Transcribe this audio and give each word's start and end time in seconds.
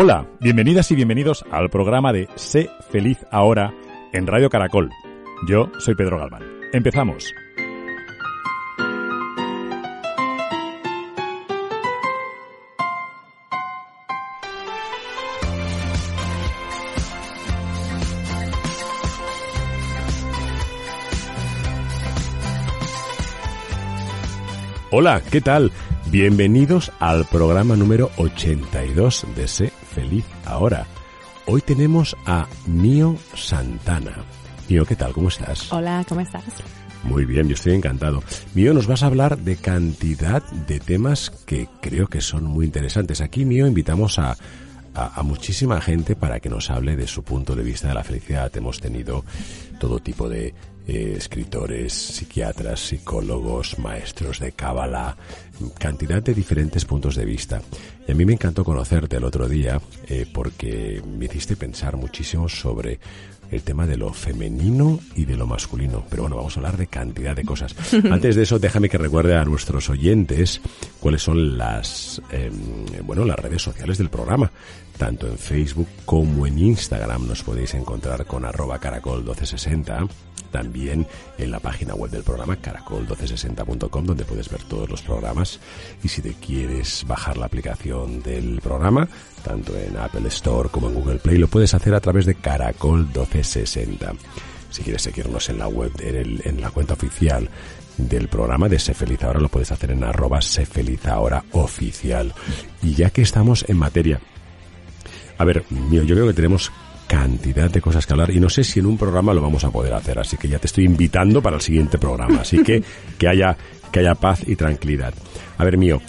Hola, 0.00 0.28
bienvenidas 0.38 0.92
y 0.92 0.94
bienvenidos 0.94 1.44
al 1.50 1.70
programa 1.70 2.12
de 2.12 2.28
Sé 2.36 2.70
feliz 2.88 3.18
ahora 3.32 3.74
en 4.12 4.28
Radio 4.28 4.48
Caracol. 4.48 4.90
Yo 5.48 5.72
soy 5.80 5.96
Pedro 5.96 6.20
Galván. 6.20 6.44
Empezamos. 6.72 7.34
Hola, 24.92 25.20
¿qué 25.28 25.40
tal? 25.40 25.72
Bienvenidos 26.06 26.92
al 27.00 27.24
programa 27.24 27.74
número 27.74 28.10
82 28.16 29.26
de 29.34 29.48
Sé 29.48 29.72
Feliz 30.08 30.24
Ahora. 30.46 30.86
Hoy 31.44 31.60
tenemos 31.60 32.16
a 32.24 32.46
Mío 32.66 33.16
Santana. 33.34 34.24
Mío, 34.68 34.86
¿qué 34.86 34.96
tal? 34.96 35.12
¿Cómo 35.12 35.28
estás? 35.28 35.70
Hola, 35.70 36.02
¿cómo 36.08 36.22
estás? 36.22 36.44
Muy 37.04 37.26
bien, 37.26 37.46
yo 37.46 37.54
estoy 37.54 37.74
encantado. 37.74 38.22
Mío, 38.54 38.72
nos 38.72 38.86
vas 38.86 39.02
a 39.02 39.06
hablar 39.06 39.36
de 39.36 39.56
cantidad 39.56 40.42
de 40.50 40.80
temas 40.80 41.30
que 41.44 41.68
creo 41.82 42.06
que 42.06 42.22
son 42.22 42.44
muy 42.44 42.64
interesantes. 42.64 43.20
Aquí, 43.20 43.44
Mío, 43.44 43.66
invitamos 43.66 44.18
a, 44.18 44.36
a, 44.94 45.20
a, 45.20 45.22
muchísima 45.22 45.78
gente 45.80 46.16
para 46.16 46.40
que 46.40 46.48
nos 46.48 46.70
hable 46.70 46.96
de 46.96 47.06
su 47.06 47.22
punto 47.22 47.54
de 47.54 47.62
vista 47.62 47.88
de 47.88 47.94
la 47.94 48.04
felicidad. 48.04 48.50
Hemos 48.56 48.80
tenido 48.80 49.26
todo 49.78 49.98
tipo 49.98 50.28
de 50.30 50.54
eh, 50.88 51.14
escritores, 51.18 51.92
psiquiatras, 51.92 52.80
psicólogos, 52.80 53.78
maestros 53.78 54.40
de 54.40 54.52
cábala, 54.52 55.16
cantidad 55.78 56.22
de 56.22 56.32
diferentes 56.32 56.86
puntos 56.86 57.14
de 57.14 57.26
vista. 57.26 57.60
Y 58.06 58.12
a 58.12 58.14
mí 58.14 58.24
me 58.24 58.32
encantó 58.32 58.64
conocerte 58.64 59.16
el 59.16 59.24
otro 59.24 59.48
día 59.48 59.80
eh, 60.06 60.26
porque 60.32 61.02
me 61.06 61.26
hiciste 61.26 61.56
pensar 61.56 61.96
muchísimo 61.98 62.48
sobre 62.48 62.98
el 63.50 63.62
tema 63.62 63.86
de 63.86 63.96
lo 63.96 64.12
femenino 64.12 64.98
y 65.14 65.24
de 65.24 65.36
lo 65.36 65.46
masculino. 65.46 66.04
Pero 66.08 66.22
bueno, 66.22 66.36
vamos 66.36 66.56
a 66.56 66.60
hablar 66.60 66.76
de 66.76 66.86
cantidad 66.86 67.36
de 67.36 67.44
cosas. 67.44 67.74
Antes 68.10 68.36
de 68.36 68.42
eso, 68.42 68.58
déjame 68.58 68.88
que 68.88 68.98
recuerde 68.98 69.36
a 69.36 69.44
nuestros 69.44 69.88
oyentes 69.90 70.60
cuáles 71.00 71.22
son 71.22 71.56
las, 71.56 72.20
eh, 72.30 72.50
bueno, 73.04 73.24
las 73.24 73.38
redes 73.38 73.62
sociales 73.62 73.98
del 73.98 74.10
programa. 74.10 74.50
Tanto 74.98 75.28
en 75.28 75.38
Facebook 75.38 75.86
como 76.04 76.44
en 76.44 76.58
Instagram 76.58 77.28
nos 77.28 77.44
podéis 77.44 77.74
encontrar 77.74 78.26
con 78.26 78.44
arroba 78.44 78.80
caracol 78.80 79.18
1260. 79.18 80.08
También 80.50 81.06
en 81.36 81.50
la 81.50 81.60
página 81.60 81.94
web 81.94 82.10
del 82.10 82.24
programa 82.24 82.56
caracol1260.com 82.60 84.04
donde 84.04 84.24
puedes 84.24 84.48
ver 84.48 84.62
todos 84.64 84.90
los 84.90 85.02
programas. 85.02 85.60
Y 86.02 86.08
si 86.08 86.20
te 86.20 86.34
quieres 86.34 87.04
bajar 87.06 87.36
la 87.36 87.46
aplicación 87.46 88.22
del 88.22 88.60
programa, 88.60 89.08
tanto 89.44 89.78
en 89.78 89.96
Apple 89.96 90.26
Store 90.28 90.68
como 90.68 90.88
en 90.88 90.94
Google 90.94 91.18
Play, 91.18 91.38
lo 91.38 91.46
puedes 91.46 91.74
hacer 91.74 91.94
a 91.94 92.00
través 92.00 92.26
de 92.26 92.34
Caracol 92.34 93.04
1260. 93.04 94.14
Si 94.70 94.82
quieres 94.82 95.02
seguirnos 95.02 95.48
en 95.48 95.58
la 95.58 95.68
web, 95.68 95.92
en, 96.00 96.60
la 96.60 96.70
cuenta 96.70 96.94
oficial 96.94 97.48
del 97.96 98.28
programa 98.28 98.68
de 98.68 98.78
Se 98.78 98.94
Feliz 98.94 99.22
Ahora, 99.22 99.40
lo 99.40 99.48
puedes 99.48 99.70
hacer 99.70 99.92
en 99.92 100.02
arroba 100.02 100.42
Se 100.42 100.66
Ahora 101.04 101.44
oficial. 101.52 102.34
Y 102.82 102.94
ya 102.94 103.10
que 103.10 103.22
estamos 103.22 103.64
en 103.68 103.76
materia, 103.76 104.20
a 105.38 105.44
ver, 105.44 105.64
mío, 105.70 106.02
yo 106.02 106.14
creo 106.14 106.26
que 106.26 106.34
tenemos 106.34 106.70
cantidad 107.06 107.70
de 107.70 107.80
cosas 107.80 108.06
que 108.06 108.12
hablar 108.12 108.30
y 108.30 108.38
no 108.38 108.50
sé 108.50 108.62
si 108.62 108.80
en 108.80 108.86
un 108.86 108.98
programa 108.98 109.32
lo 109.32 109.40
vamos 109.40 109.64
a 109.64 109.70
poder 109.70 109.94
hacer, 109.94 110.18
así 110.18 110.36
que 110.36 110.48
ya 110.48 110.58
te 110.58 110.66
estoy 110.66 110.84
invitando 110.84 111.40
para 111.40 111.56
el 111.56 111.62
siguiente 111.62 111.98
programa, 111.98 112.42
así 112.42 112.62
que 112.62 112.82
que 113.18 113.28
haya 113.28 113.56
que 113.90 114.00
haya 114.00 114.14
paz 114.14 114.42
y 114.46 114.56
tranquilidad. 114.56 115.14
A 115.56 115.64
ver, 115.64 115.78
mío, 115.78 116.02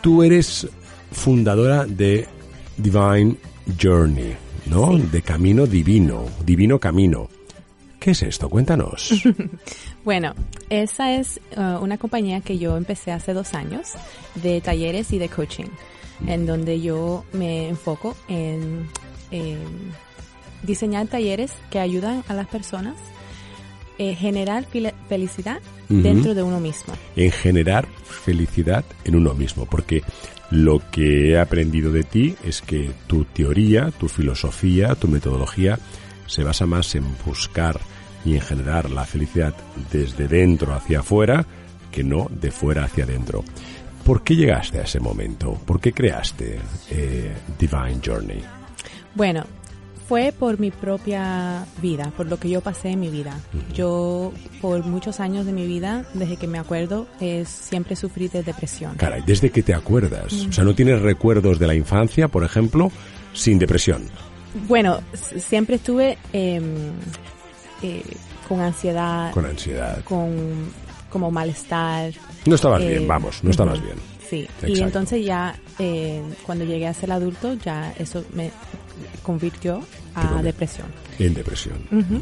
tú 0.00 0.22
eres 0.22 0.66
fundadora 1.12 1.84
de 1.84 2.26
Divine 2.78 3.36
Journey, 3.80 4.34
¿no? 4.66 4.96
Sí. 4.96 5.02
De 5.12 5.22
Camino 5.22 5.66
Divino, 5.66 6.24
Divino 6.44 6.78
Camino. 6.78 7.28
¿Qué 8.00 8.12
es 8.12 8.22
esto? 8.22 8.48
Cuéntanos. 8.48 9.22
bueno, 10.04 10.34
esa 10.70 11.14
es 11.14 11.40
uh, 11.56 11.82
una 11.82 11.98
compañía 11.98 12.40
que 12.40 12.56
yo 12.56 12.76
empecé 12.76 13.12
hace 13.12 13.34
dos 13.34 13.54
años 13.54 13.92
de 14.36 14.60
talleres 14.60 15.12
y 15.12 15.18
de 15.18 15.28
coaching, 15.28 15.66
en 16.26 16.46
donde 16.46 16.80
yo 16.80 17.24
me 17.32 17.68
enfoco 17.68 18.16
en, 18.28 18.88
en 19.30 19.58
diseñar 20.62 21.06
talleres 21.06 21.52
que 21.70 21.78
ayudan 21.78 22.24
a 22.28 22.34
las 22.34 22.48
personas 22.48 22.96
eh, 23.98 24.14
generar 24.14 24.64
felicidad 25.08 25.58
uh 25.88 25.92
-huh. 25.92 26.02
dentro 26.02 26.32
de 26.32 26.42
uno 26.44 26.60
mismo. 26.60 26.94
En 27.16 27.32
generar 27.32 27.88
felicidad 28.04 28.84
en 29.04 29.16
uno 29.16 29.34
mismo, 29.34 29.66
porque 29.66 30.04
lo 30.50 30.80
que 30.92 31.30
he 31.30 31.38
aprendido 31.38 31.90
de 31.90 32.04
ti 32.04 32.36
es 32.44 32.62
que 32.62 32.92
tu 33.08 33.24
teoría, 33.24 33.90
tu 33.90 34.08
filosofía, 34.08 34.94
tu 34.94 35.08
metodología 35.08 35.78
se 36.26 36.44
basa 36.44 36.64
más 36.64 36.94
en 36.94 37.04
buscar 37.26 37.80
y 38.24 38.34
en 38.34 38.40
generar 38.40 38.88
la 38.88 39.04
felicidad 39.04 39.54
desde 39.90 40.28
dentro 40.28 40.74
hacia 40.74 41.00
afuera 41.00 41.44
que 41.90 42.04
no 42.04 42.28
de 42.30 42.50
fuera 42.50 42.84
hacia 42.84 43.04
adentro. 43.04 43.44
¿Por 44.08 44.22
qué 44.22 44.34
llegaste 44.34 44.78
a 44.78 44.84
ese 44.84 45.00
momento? 45.00 45.52
¿Por 45.66 45.82
qué 45.82 45.92
creaste 45.92 46.58
eh, 46.90 47.30
Divine 47.58 48.00
Journey? 48.02 48.42
Bueno, 49.14 49.44
fue 50.08 50.32
por 50.32 50.58
mi 50.58 50.70
propia 50.70 51.66
vida, 51.82 52.10
por 52.16 52.24
lo 52.24 52.38
que 52.38 52.48
yo 52.48 52.62
pasé 52.62 52.88
en 52.88 53.00
mi 53.00 53.10
vida. 53.10 53.38
Uh 53.52 53.58
-huh. 53.58 53.72
Yo, 53.74 54.32
por 54.62 54.82
muchos 54.86 55.20
años 55.20 55.44
de 55.44 55.52
mi 55.52 55.66
vida, 55.66 56.06
desde 56.14 56.38
que 56.38 56.46
me 56.46 56.58
acuerdo, 56.58 57.06
eh, 57.20 57.44
siempre 57.46 57.96
sufrí 57.96 58.28
de 58.28 58.42
depresión. 58.42 58.96
Caray, 58.96 59.22
desde 59.26 59.50
que 59.50 59.62
te 59.62 59.74
acuerdas. 59.74 60.32
Uh 60.32 60.36
-huh. 60.36 60.48
O 60.48 60.52
sea, 60.52 60.64
¿no 60.64 60.74
tienes 60.74 61.02
recuerdos 61.02 61.58
de 61.58 61.66
la 61.66 61.74
infancia, 61.74 62.28
por 62.28 62.44
ejemplo, 62.44 62.90
sin 63.34 63.58
depresión? 63.58 64.04
Bueno, 64.66 65.02
siempre 65.36 65.76
estuve 65.76 66.16
eh, 66.32 66.62
eh, 67.82 68.02
con 68.48 68.62
ansiedad. 68.62 69.32
Con 69.32 69.44
ansiedad. 69.44 70.02
Con 70.02 70.87
como 71.08 71.30
malestar. 71.30 72.12
No 72.46 72.54
estabas 72.54 72.86
bien, 72.86 73.06
vamos, 73.06 73.42
no 73.42 73.50
estabas 73.50 73.78
uh 73.78 73.82
-huh. 73.82 73.84
bien. 73.84 73.96
Sí, 74.28 74.40
Exacto. 74.42 74.68
y 74.68 74.80
entonces 74.80 75.24
ya 75.24 75.54
eh, 75.78 76.22
cuando 76.44 76.64
llegué 76.64 76.86
a 76.86 76.92
ser 76.94 77.10
adulto, 77.12 77.54
ya 77.54 77.94
eso 77.98 78.24
me 78.34 78.50
convirtió 79.22 79.80
a 80.14 80.42
depresión. 80.42 80.88
En 81.18 81.32
depresión. 81.34 81.78
Uh 81.90 81.96
-huh. 81.96 82.20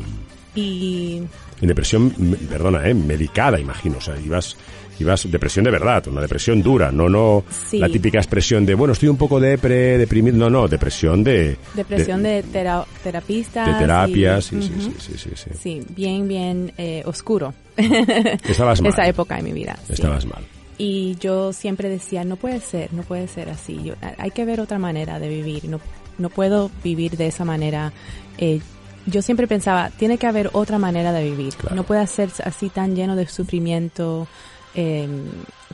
Y... 0.55 1.23
En 1.61 1.69
depresión, 1.69 2.11
perdona, 2.49 2.87
¿eh? 2.89 2.95
medicada, 2.95 3.59
imagino. 3.59 3.99
O 3.99 4.01
sea, 4.01 4.19
ibas, 4.21 4.57
ibas 4.99 5.31
depresión 5.31 5.65
de 5.65 5.71
verdad, 5.71 6.07
una 6.09 6.21
depresión 6.21 6.63
dura, 6.63 6.91
no 6.93 7.09
no 7.09 7.45
sí. 7.51 7.79
la 7.79 7.89
típica 7.89 8.19
expresión 8.19 8.65
de, 8.65 8.75
bueno, 8.75 8.93
estoy 8.93 9.09
un 9.09 9.17
poco 9.17 9.41
depre, 9.41 9.99
deprimido. 9.99 10.37
No, 10.37 10.49
no, 10.49 10.69
depresión 10.69 11.25
de... 11.25 11.57
Depresión 11.75 12.23
de, 12.23 12.31
de 12.31 12.43
tera, 12.45 12.85
terapistas. 13.03 13.67
De 13.67 13.75
terapias, 13.81 14.53
y, 14.53 14.63
sí, 14.63 14.73
uh 14.73 14.79
-huh. 14.79 14.83
sí, 14.83 14.95
sí, 14.99 15.19
sí, 15.19 15.31
sí, 15.35 15.51
sí. 15.63 15.83
bien, 15.95 16.29
bien 16.29 16.73
eh, 16.79 17.03
oscuro. 17.05 17.53
Estabas 18.49 18.81
mal. 18.81 18.93
Esa 18.93 19.07
época 19.07 19.37
de 19.37 19.43
mi 19.43 19.53
vida. 19.53 19.79
Estabas 19.89 20.23
sí. 20.23 20.29
mal. 20.29 20.45
Y 20.79 21.17
yo 21.17 21.53
siempre 21.53 21.89
decía, 21.89 22.25
no 22.25 22.37
puede 22.37 22.61
ser, 22.61 22.93
no 22.93 23.03
puede 23.03 23.29
ser 23.29 23.49
así. 23.49 23.83
Yo, 23.83 23.95
hay 24.19 24.31
que 24.31 24.45
ver 24.45 24.61
otra 24.61 24.79
manera 24.79 25.19
de 25.19 25.29
vivir. 25.29 25.69
No, 25.69 25.81
no 26.19 26.29
puedo 26.29 26.71
vivir 26.85 27.17
de 27.17 27.29
esa 27.29 27.45
manera. 27.45 27.93
Eh, 28.39 28.61
yo 29.07 29.23
siempre 29.23 29.47
pensaba, 29.47 29.91
tiene 29.91 30.19
que 30.19 30.27
haber 30.27 30.51
otra 30.53 30.79
manera 30.79 31.13
de 31.13 31.25
vivir. 31.25 31.55
Claro. 31.55 31.77
No 31.77 31.85
puede 31.85 32.07
ser 32.07 32.31
así 32.45 32.69
tan 32.69 32.95
lleno 32.95 33.17
de 33.17 33.27
sufrimiento, 33.27 34.27
eh, 34.75 35.09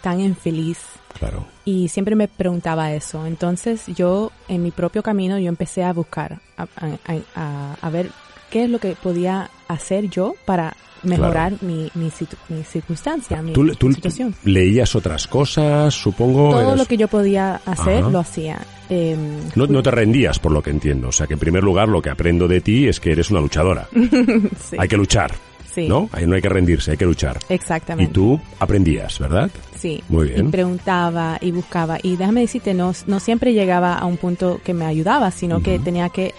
tan 0.02 0.20
infeliz. 0.20 0.78
Claro. 1.18 1.46
Y 1.64 1.88
siempre 1.88 2.14
me 2.14 2.28
preguntaba 2.28 2.92
eso. 2.92 3.26
Entonces 3.26 3.86
yo, 3.88 4.30
en 4.48 4.62
mi 4.62 4.70
propio 4.70 5.02
camino, 5.02 5.38
yo 5.38 5.48
empecé 5.48 5.82
a 5.82 5.92
buscar, 5.92 6.40
a, 6.56 6.62
a, 6.62 6.96
a, 7.34 7.76
a 7.80 7.90
ver 7.90 8.10
qué 8.50 8.64
es 8.64 8.70
lo 8.70 8.78
que 8.78 8.94
podía 8.94 9.50
hacer 9.66 10.08
yo 10.10 10.34
para 10.44 10.76
mejorar 11.02 11.54
Claro. 11.58 11.66
mi, 11.74 11.90
mi, 11.94 12.10
situ- 12.10 12.36
mi 12.48 12.62
circunstancia, 12.64 13.42
mi 13.42 13.52
¿Tú, 13.52 13.66
tú 13.74 13.92
situación. 13.92 14.34
leías 14.44 14.94
otras 14.94 15.26
cosas, 15.26 15.92
supongo? 15.94 16.50
Todo 16.50 16.60
eras- 16.62 16.78
lo 16.78 16.84
que 16.86 16.96
yo 16.96 17.08
podía 17.08 17.56
hacer, 17.66 18.02
Ajá. 18.02 18.10
lo 18.10 18.18
hacía. 18.20 18.58
Eh, 18.90 19.16
No, 19.56 19.66
no 19.66 19.82
te 19.82 19.90
rendías, 19.90 20.38
por 20.38 20.52
lo 20.52 20.62
que 20.62 20.70
entiendo. 20.70 21.08
O 21.08 21.12
sea, 21.12 21.26
que 21.26 21.34
en 21.34 21.40
primer 21.40 21.62
lugar 21.64 21.88
lo 21.88 22.02
que 22.02 22.10
aprendo 22.10 22.46
de 22.48 22.60
ti 22.60 22.88
es 22.88 23.00
que 23.00 23.12
eres 23.12 23.30
una 23.30 23.40
luchadora. 23.40 23.88
sí, 23.92 24.76
Hay 24.78 24.88
que 24.88 24.96
luchar. 24.96 25.32
Sí. 25.74 25.88
¿no? 25.88 26.10
Ahí 26.12 26.26
no 26.26 26.34
hay 26.34 26.42
que 26.42 26.50
rendirse, 26.50 26.90
hay 26.90 26.96
que 26.98 27.06
luchar. 27.06 27.38
Y 27.48 27.54
Exactamente. 27.54 28.12
tú 28.12 28.38
aprendías, 28.60 29.18
¿verdad? 29.18 29.50
Sí. 29.78 30.04
Muy 30.10 30.28
bien. 30.28 30.48
Y 30.48 30.50
preguntaba 30.50 31.38
y 31.40 31.50
buscaba. 31.50 31.96
Y 32.02 32.16
déjame 32.16 32.42
decirte, 32.42 32.74
no, 32.74 32.92
no 33.06 33.20
siempre 33.20 33.54
llegaba 33.54 33.94
a 33.94 34.04
un 34.04 34.18
punto 34.18 34.60
que 34.62 34.74
me 34.74 34.84
ayudaba, 34.84 35.30
sino 35.30 35.62
que 35.62 35.78
tenía 35.78 36.10
que 36.10 36.34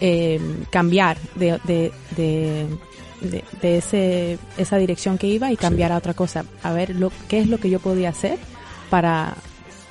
eh, 0.00 0.38
cambiar 0.70 1.16
de, 1.34 1.58
de, 1.64 1.90
de, 2.16 2.66
de, 3.30 3.44
de 3.62 3.78
ese, 3.78 4.38
esa 4.56 4.76
dirección 4.78 5.18
que 5.18 5.26
iba 5.26 5.50
y 5.52 5.56
cambiar 5.56 5.92
a 5.92 5.96
otra 5.96 6.14
cosa. 6.14 6.44
A 6.62 6.72
ver 6.72 6.96
lo, 6.96 7.10
qué 7.28 7.38
es 7.40 7.48
lo 7.48 7.58
que 7.58 7.70
yo 7.70 7.78
podía 7.80 8.10
hacer 8.10 8.38
para 8.90 9.34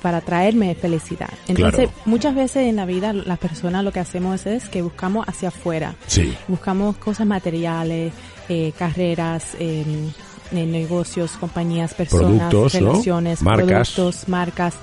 para 0.02 0.20
traerme 0.20 0.74
felicidad. 0.76 1.30
Entonces, 1.48 1.86
Claro. 1.88 2.02
muchas 2.04 2.34
veces 2.34 2.68
en 2.68 2.76
la 2.76 2.84
vida 2.84 3.12
las 3.12 3.38
personas 3.40 3.82
lo 3.82 3.90
que 3.92 3.98
hacemos 3.98 4.46
es 4.46 4.68
que 4.68 4.80
buscamos 4.82 5.26
hacia 5.26 5.48
afuera. 5.48 5.96
Sí. 6.06 6.32
Buscamos 6.46 6.96
cosas 6.98 7.26
materiales, 7.26 8.12
eh, 8.48 8.72
carreras, 8.78 9.56
eh, 9.58 9.84
eh, 10.52 10.66
negocios, 10.66 11.32
compañías, 11.32 11.92
personas, 11.94 12.50
Productos, 12.50 12.80
¿no? 12.80 12.90
relaciones, 12.92 13.42
Marcas. 13.42 13.90
productos, 13.94 14.28
marcas. 14.28 14.74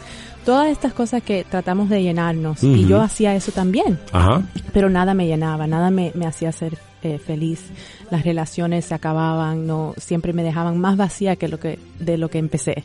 Todas 0.44 0.67
estas 0.69 0.91
cosas 0.91 1.23
que 1.23 1.45
tratamos 1.50 1.89
de 1.89 2.03
llenarnos. 2.03 2.61
Y 2.61 2.85
yo 2.85 3.00
hacía 3.01 3.33
eso 3.33 3.53
también, 3.53 4.00
Ajá. 4.11 4.41
pero 4.73 4.89
nada 4.89 5.13
me 5.13 5.25
llenaba, 5.27 5.67
nada 5.67 5.89
me, 5.89 6.11
me 6.15 6.25
hacía 6.25 6.51
ser 6.51 6.77
eh, 7.03 7.19
feliz. 7.19 7.69
Las 8.11 8.23
relaciones 8.23 8.85
se 8.85 8.94
acababan, 8.95 9.67
no 9.67 9.94
siempre 9.97 10.33
me 10.33 10.44
dejaban 10.44 10.79
más 10.79 10.97
vacía 10.97 11.35
que 11.35 11.47
lo 11.47 11.59
que 11.59 11.77
de 12.00 12.17
lo 12.17 12.29
que 12.29 12.38
empecé. 12.39 12.83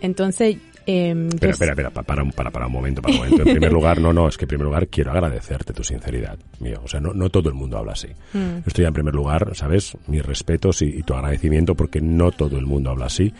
Entonces, 0.00 0.56
eh, 0.86 1.28
Espera, 1.34 1.52
espera, 1.52 1.72
espera, 1.72 1.90
pa- 1.90 2.02
para, 2.02 2.22
un- 2.22 2.32
para, 2.32 2.50
para 2.50 2.66
un 2.66 2.72
momento, 2.72 3.02
para 3.02 3.12
un 3.14 3.20
momento. 3.20 3.42
En 3.42 3.50
primer 3.50 3.72
lugar, 3.72 4.00
no, 4.00 4.12
no, 4.12 4.26
es 4.28 4.38
que 4.38 4.44
en 4.46 4.48
primer 4.48 4.64
lugar 4.66 4.88
quiero 4.88 5.10
agradecerte 5.10 5.72
tu 5.74 5.84
sinceridad, 5.84 6.38
mío. 6.60 6.80
O 6.82 6.88
sea, 6.88 6.98
no, 7.00 7.12
no 7.12 7.28
todo 7.28 7.48
el 7.50 7.54
mundo 7.54 7.76
habla 7.76 7.92
así. 7.92 8.08
Mm. 8.32 8.66
Esto 8.66 8.80
ya 8.82 8.88
en 8.88 8.94
primer 8.94 9.14
lugar, 9.14 9.50
¿sabes? 9.54 9.96
Mis 10.06 10.24
respetos 10.24 10.80
y, 10.82 10.86
y 10.86 11.02
tu 11.02 11.14
agradecimiento 11.14 11.74
porque 11.74 12.00
no 12.00 12.30
todo 12.30 12.56
el 12.58 12.64
mundo 12.66 12.90
habla 12.90 13.06
así. 13.06 13.34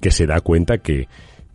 Que 0.00 0.10
se 0.12 0.26
da 0.26 0.40
cuenta 0.40 0.78
que, 0.78 1.08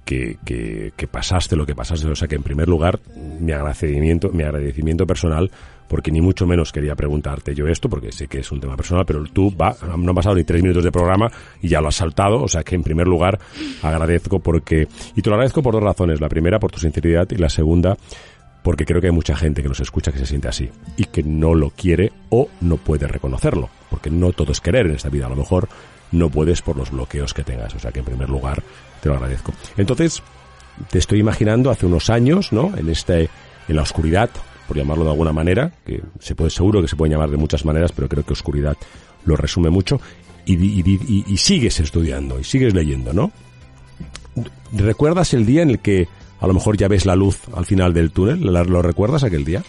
que, 0.03 0.37
que, 0.43 0.91
que 0.97 1.07
pasaste 1.07 1.55
lo 1.55 1.65
que 1.65 1.75
pasaste. 1.75 2.07
O 2.07 2.15
sea, 2.15 2.27
que 2.27 2.35
en 2.35 2.43
primer 2.43 2.67
lugar, 2.67 2.99
mi 3.39 3.53
agradecimiento, 3.53 4.31
mi 4.33 4.43
agradecimiento 4.43 5.05
personal 5.07 5.49
porque 5.91 6.09
ni 6.09 6.21
mucho 6.21 6.47
menos 6.47 6.71
quería 6.71 6.95
preguntarte 6.95 7.53
yo 7.53 7.67
esto, 7.67 7.89
porque 7.89 8.13
sé 8.13 8.29
que 8.29 8.39
es 8.39 8.49
un 8.49 8.61
tema 8.61 8.77
personal, 8.77 9.05
pero 9.05 9.25
tú 9.25 9.53
va, 9.53 9.75
no 9.85 10.09
han 10.11 10.15
pasado 10.15 10.35
ni 10.35 10.45
tres 10.45 10.61
minutos 10.61 10.85
de 10.85 10.89
programa 10.89 11.29
y 11.61 11.67
ya 11.67 11.81
lo 11.81 11.89
has 11.89 11.95
saltado, 11.95 12.41
o 12.41 12.47
sea 12.47 12.63
que 12.63 12.75
en 12.75 12.81
primer 12.81 13.09
lugar 13.09 13.38
agradezco 13.83 14.39
porque, 14.39 14.88
y 15.17 15.21
te 15.21 15.29
lo 15.29 15.35
agradezco 15.35 15.61
por 15.61 15.73
dos 15.73 15.83
razones, 15.83 16.21
la 16.21 16.29
primera 16.29 16.59
por 16.59 16.71
tu 16.71 16.79
sinceridad 16.79 17.27
y 17.31 17.35
la 17.35 17.49
segunda 17.49 17.97
porque 18.63 18.85
creo 18.85 19.01
que 19.01 19.07
hay 19.07 19.13
mucha 19.13 19.35
gente 19.35 19.61
que 19.61 19.67
nos 19.67 19.81
escucha 19.81 20.13
que 20.13 20.19
se 20.19 20.27
siente 20.27 20.47
así 20.47 20.69
y 20.95 21.03
que 21.03 21.23
no 21.23 21.55
lo 21.55 21.71
quiere 21.71 22.13
o 22.29 22.47
no 22.61 22.77
puede 22.77 23.05
reconocerlo, 23.05 23.69
porque 23.89 24.09
no 24.09 24.31
todo 24.31 24.53
es 24.53 24.61
querer 24.61 24.85
en 24.85 24.95
esta 24.95 25.09
vida, 25.09 25.25
a 25.25 25.29
lo 25.29 25.35
mejor 25.35 25.67
no 26.13 26.29
puedes 26.29 26.61
por 26.61 26.77
los 26.77 26.91
bloqueos 26.91 27.33
que 27.33 27.44
tengas, 27.44 27.75
o 27.75 27.79
sea 27.79 27.91
que 27.91 27.99
en 27.99 28.05
primer 28.05 28.29
lugar 28.29 28.63
te 29.01 29.09
lo 29.09 29.15
agradezco. 29.15 29.53
Entonces, 29.75 30.23
te 30.89 30.99
estoy 30.99 31.19
imaginando 31.19 31.69
hace 31.69 31.85
unos 31.85 32.09
años, 32.09 32.53
¿no? 32.53 32.77
En 32.77 32.87
este, 32.87 33.29
en 33.67 33.75
la 33.75 33.81
oscuridad, 33.81 34.29
por 34.71 34.77
llamarlo 34.77 35.03
de 35.03 35.09
alguna 35.09 35.33
manera, 35.33 35.69
que 35.85 36.01
se 36.21 36.33
puede, 36.33 36.50
seguro 36.50 36.81
que 36.81 36.88
se 36.88 36.95
puede 36.95 37.12
llamar 37.12 37.29
de 37.29 37.35
muchas 37.35 37.65
maneras, 37.65 37.91
pero 37.91 38.07
creo 38.07 38.23
que 38.25 38.31
oscuridad 38.31 38.77
lo 39.25 39.35
resume 39.35 39.69
mucho, 39.69 40.00
y, 40.45 40.53
y, 40.53 41.23
y- 41.27 41.38
sigues 41.38 41.81
estudiando, 41.81 42.39
y 42.39 42.45
sigues 42.45 42.73
leyendo, 42.73 43.12
¿no? 43.12 43.33
¿Recuerdas 44.71 45.33
el 45.33 45.45
día 45.45 45.62
en 45.62 45.71
el 45.71 45.79
que 45.79 46.07
a 46.39 46.47
lo 46.47 46.53
mejor 46.53 46.77
ya 46.77 46.88
ves 46.88 47.06
la 47.06 47.18
luz 47.18 47.38
al 47.53 47.65
final 47.65 47.94
del 47.94 48.12
túnel? 48.12 48.53
¿La- 48.53 48.63
¿Lo 48.63 48.81
recuerdas 48.81 49.25
aquel 49.25 49.44
día? 49.44 49.62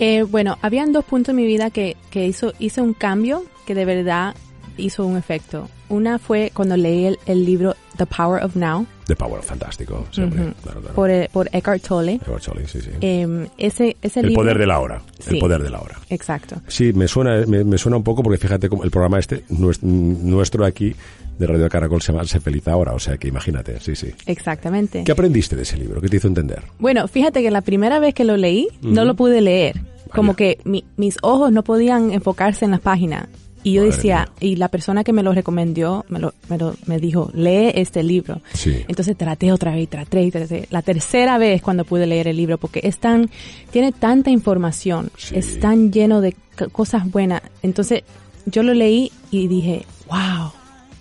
Eh, 0.00 0.24
bueno, 0.24 0.58
habían 0.60 0.92
dos 0.92 1.04
puntos 1.04 1.30
en 1.30 1.36
mi 1.36 1.46
vida 1.46 1.70
que, 1.70 1.96
que 2.10 2.26
hizo, 2.26 2.52
hice 2.58 2.80
un 2.82 2.94
cambio 2.94 3.44
que 3.64 3.76
de 3.76 3.84
verdad 3.84 4.34
hizo 4.76 5.06
un 5.06 5.16
efecto. 5.16 5.68
Una 5.88 6.18
fue 6.18 6.50
cuando 6.52 6.76
leí 6.76 7.16
el 7.26 7.44
libro 7.44 7.76
The 7.98 8.06
Power 8.06 8.42
of 8.42 8.56
Now 8.56 8.86
The 9.06 9.16
Power, 9.16 9.42
fantástico, 9.42 10.06
siempre, 10.10 10.40
Ujú. 10.42 10.52
claro, 10.62 10.80
claro. 10.80 10.94
por, 10.94 11.10
eh, 11.10 11.28
por 11.32 11.48
Eckhart 11.52 11.82
Tolle. 11.82 12.20
Edward 12.26 12.40
Shelley, 12.42 12.66
sí, 12.66 12.80
sí. 12.80 12.90
Eh, 13.00 13.46
ese, 13.58 13.96
ese 14.02 14.20
el 14.20 14.26
libro. 14.28 14.42
poder 14.42 14.58
de 14.58 14.66
la 14.66 14.80
hora, 14.80 15.02
el 15.26 15.34
Sí. 15.34 15.40
poder 15.40 15.62
de 15.62 15.70
la 15.70 15.80
hora. 15.80 15.98
Exacto. 16.10 16.56
Sí, 16.68 16.92
me 16.92 17.08
suena, 17.08 17.44
me, 17.46 17.64
me 17.64 17.76
suena 17.78 17.96
un 17.96 18.02
poco 18.04 18.22
porque 18.22 18.38
fíjate 18.38 18.68
como 18.68 18.84
el 18.84 18.90
programa 18.90 19.18
este, 19.18 19.44
nues- 19.48 19.82
nuestro 19.82 20.64
aquí 20.64 20.94
de 21.38 21.46
Radio 21.46 21.68
Caracol 21.68 22.02
se 22.02 22.12
llama 22.12 22.24
Sé 22.26 22.40
Feliz 22.40 22.66
Ahora, 22.68 22.92
o 22.92 22.98
sea 22.98 23.16
que 23.16 23.28
imagínate, 23.28 23.78
sí, 23.80 23.94
sí. 23.96 24.12
Exactamente. 24.26 25.04
¿Qué 25.04 25.12
aprendiste 25.12 25.56
de 25.56 25.62
ese 25.62 25.76
libro? 25.76 26.00
¿Qué 26.00 26.08
te 26.08 26.16
hizo 26.16 26.28
entender? 26.28 26.62
Bueno, 26.78 27.06
fíjate 27.08 27.42
que 27.42 27.50
la 27.50 27.60
primera 27.62 27.98
vez 28.00 28.14
que 28.14 28.24
lo 28.24 28.36
leí, 28.36 28.68
no 28.82 29.04
lo 29.04 29.14
pude 29.14 29.40
leer. 29.40 29.80
Como 30.14 30.34
que 30.34 30.58
mi- 30.64 30.84
mis 30.96 31.16
ojos 31.22 31.52
no 31.52 31.62
podían 31.64 32.12
enfocarse 32.12 32.64
en 32.64 32.70
las 32.72 32.80
páginas. 32.80 33.28
Y 33.68 33.72
yo 33.74 33.82
Madre 33.82 33.96
decía, 33.96 34.16
mía. 34.40 34.50
y 34.50 34.56
la 34.56 34.68
persona 34.68 35.04
que 35.04 35.12
me 35.12 35.22
lo 35.22 35.32
recomendó, 35.32 36.04
me, 36.08 36.18
lo, 36.18 36.34
me, 36.48 36.58
lo- 36.58 36.74
me 36.86 36.98
dijo, 36.98 37.30
lee 37.34 37.72
este 37.74 38.02
libro. 38.02 38.40
Sí. 38.54 38.84
Entonces 38.88 39.16
traté 39.16 39.52
otra 39.52 39.72
vez, 39.74 39.88
traté 39.88 40.22
y 40.22 40.30
traté. 40.30 40.66
La 40.70 40.82
tercera 40.82 41.38
vez 41.38 41.62
cuando 41.62 41.84
pude 41.84 42.06
leer 42.06 42.28
el 42.28 42.36
libro, 42.36 42.58
porque 42.58 42.80
es 42.84 42.98
tan, 42.98 43.30
tiene 43.70 43.92
tanta 43.92 44.30
información, 44.30 45.10
Sí. 45.16 45.34
es 45.36 45.58
tan 45.60 45.92
lleno 45.92 46.20
de 46.20 46.34
cosas 46.72 47.10
buenas. 47.10 47.42
Entonces 47.62 48.02
yo 48.46 48.62
lo 48.62 48.74
leí 48.74 49.10
y 49.30 49.46
dije, 49.48 49.84
wow, 50.08 50.52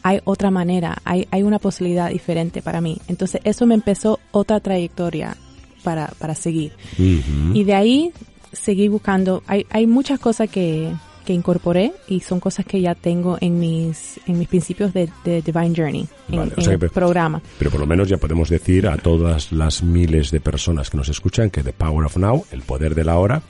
hay 0.04 0.20
otra 0.26 0.52
manera, 0.52 0.98
hay, 1.04 1.28
hay 1.32 1.44
una 1.44 1.60
posibilidad 1.60 2.10
diferente 2.10 2.62
para 2.62 2.82
mí. 2.82 2.98
Entonces 3.08 3.42
eso 3.44 3.66
me 3.66 3.74
empezó 3.76 4.20
otra 4.32 4.60
trayectoria 4.60 5.36
para, 5.84 6.08
para 6.20 6.36
seguir. 6.36 6.74
Y 6.98 7.64
de 7.64 7.74
ahí 7.74 8.12
seguí 8.54 8.88
buscando. 8.88 9.44
Hay, 9.48 9.66
hay 9.70 9.88
muchas 9.88 10.20
cosas 10.20 10.50
que, 10.50 10.92
que 11.28 11.34
incorporé 11.34 11.92
y 12.08 12.22
son 12.22 12.40
cosas 12.40 12.66
que 12.66 12.80
ya 12.82 12.96
tengo 12.96 13.38
en 13.42 13.60
mis, 13.60 14.18
en 14.26 14.40
mis 14.40 14.48
principios 14.48 14.94
de, 14.94 15.10
de 15.26 15.42
Divine 15.42 15.74
Journey, 15.76 16.08
en, 16.32 16.38
Vale, 16.40 16.52
o 16.56 16.60
en 16.60 16.64
sea 16.64 16.74
el 16.76 16.80
que- 16.80 16.90
programa. 16.90 17.42
Pero 17.60 17.70
por 17.70 17.82
lo 17.82 17.86
menos 17.86 18.08
ya 18.08 18.16
podemos 18.18 18.50
decir 18.50 18.88
a 18.88 18.96
todas 18.98 19.52
las 19.52 19.84
miles 19.84 20.32
de 20.32 20.40
personas 20.40 20.90
que 20.90 20.96
nos 20.98 21.10
escuchan 21.10 21.50
que 21.50 21.62
The 21.64 21.74
Power 21.74 22.06
of 22.06 22.16
Now, 22.16 22.46
El 22.52 22.62
Poder 22.62 22.96
de 22.96 23.04
la 23.04 23.18
Hora, 23.18 23.42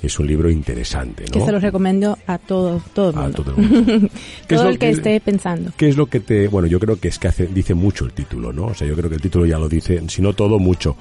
es 0.00 0.18
un 0.20 0.26
libro 0.26 0.50
interesante, 0.50 1.24
Que 1.24 1.38
¿no? 1.40 1.46
se 1.46 1.52
los 1.52 1.62
recomiendo 1.62 2.16
a 2.26 2.38
todo, 2.38 2.80
todo 2.94 3.10
el 3.10 3.16
A 3.16 3.22
mundo. 3.22 3.42
todo 3.42 3.50
el 3.56 3.56
mundo. 3.68 4.08
¿Qué 4.46 4.54
es 4.54 4.60
todo 4.60 4.64
lo 4.64 4.70
el 4.70 4.78
que, 4.78 4.90
esté 4.90 5.18
pensando. 5.20 5.72
¿Qué 5.76 5.88
es 5.88 5.96
lo 5.96 6.06
que 6.06 6.20
te... 6.20 6.46
Bueno, 6.48 6.68
yo 6.68 6.78
creo 6.78 7.00
que 7.00 7.08
es 7.08 7.18
que 7.18 7.26
hace, 7.28 7.46
dice 7.46 7.74
mucho 7.74 8.04
el 8.04 8.12
título, 8.12 8.52
¿no? 8.52 8.66
O 8.66 8.74
sea, 8.74 8.86
yo 8.86 8.94
creo 8.94 9.08
que 9.08 9.16
el 9.16 9.22
título 9.22 9.46
ya 9.46 9.58
lo 9.58 9.68
dice, 9.68 10.02
si 10.08 10.20
no 10.22 10.32
todo, 10.34 10.58
mucho. 10.58 10.96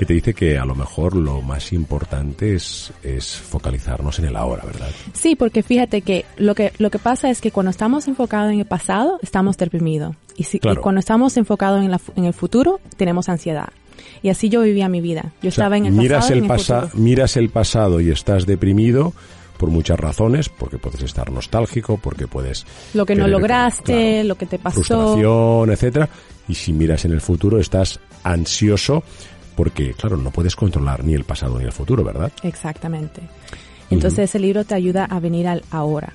Que 0.00 0.06
te 0.06 0.14
dice 0.14 0.32
que 0.32 0.56
a 0.56 0.64
lo 0.64 0.74
mejor 0.74 1.14
lo 1.14 1.42
más 1.42 1.74
importante 1.74 2.54
es, 2.54 2.90
es 3.02 3.36
focalizarnos 3.36 4.18
en 4.18 4.24
el 4.24 4.36
ahora, 4.36 4.64
¿verdad? 4.64 4.88
Sí, 5.12 5.36
porque 5.36 5.62
fíjate 5.62 6.00
que 6.00 6.24
lo 6.38 6.54
que 6.54 6.72
lo 6.78 6.90
que 6.90 6.98
pasa 6.98 7.28
es 7.28 7.42
que 7.42 7.50
cuando 7.50 7.68
estamos 7.68 8.08
enfocados 8.08 8.50
en 8.50 8.60
el 8.60 8.64
pasado, 8.64 9.18
estamos 9.20 9.58
deprimidos. 9.58 10.16
Y, 10.38 10.44
si, 10.44 10.56
y 10.56 10.60
Claro. 10.60 10.80
cuando 10.80 11.00
estamos 11.00 11.36
enfocados 11.36 11.82
en, 11.84 11.90
la 11.90 12.00
en 12.16 12.24
el 12.24 12.32
futuro, 12.32 12.80
tenemos 12.96 13.28
ansiedad. 13.28 13.68
Y 14.22 14.30
así 14.30 14.48
yo 14.48 14.62
vivía 14.62 14.88
mi 14.88 15.02
vida. 15.02 15.32
Yo 15.42 15.48
O 15.48 15.52
sea, 15.52 15.64
estaba 15.64 15.76
en 15.76 15.84
el 15.84 15.92
miras 15.92 16.20
pasado 16.30 16.34
y 16.34 16.38
el 16.38 16.38
en 16.38 16.44
el 16.44 16.48
pasa- 16.56 16.90
miras 16.94 17.36
el 17.36 17.50
pasado 17.50 18.00
y 18.00 18.10
estás 18.10 18.46
deprimido 18.46 19.12
por 19.58 19.68
muchas 19.68 20.00
razones, 20.00 20.48
porque 20.48 20.78
puedes 20.78 21.02
estar 21.02 21.30
nostálgico, 21.30 21.98
porque 22.02 22.26
puedes 22.26 22.64
Lo 22.94 23.04
que 23.04 23.14
no 23.16 23.28
lograste, 23.28 23.92
claro, 24.22 24.28
lo 24.28 24.34
que 24.36 24.46
te 24.46 24.58
pasó. 24.58 24.76
frustración, 24.82 25.70
etcétera. 25.72 26.08
Y 26.48 26.54
si 26.54 26.72
miras 26.72 27.04
en 27.04 27.12
el 27.12 27.20
futuro 27.20 27.60
estás 27.60 28.00
ansioso 28.24 29.02
porque, 29.60 29.92
claro, 29.92 30.16
no 30.16 30.30
puedes 30.30 30.56
controlar 30.56 31.04
ni 31.04 31.12
el 31.12 31.24
pasado 31.24 31.58
ni 31.58 31.66
el 31.66 31.72
futuro, 31.72 32.02
¿verdad? 32.02 32.32
Exactamente. 32.44 33.20
Entonces 33.90 34.30
ese 34.30 34.38
libro 34.38 34.64
te 34.64 34.74
ayuda 34.74 35.04
a 35.04 35.20
venir 35.20 35.46
al 35.46 35.64
ahora. 35.70 36.14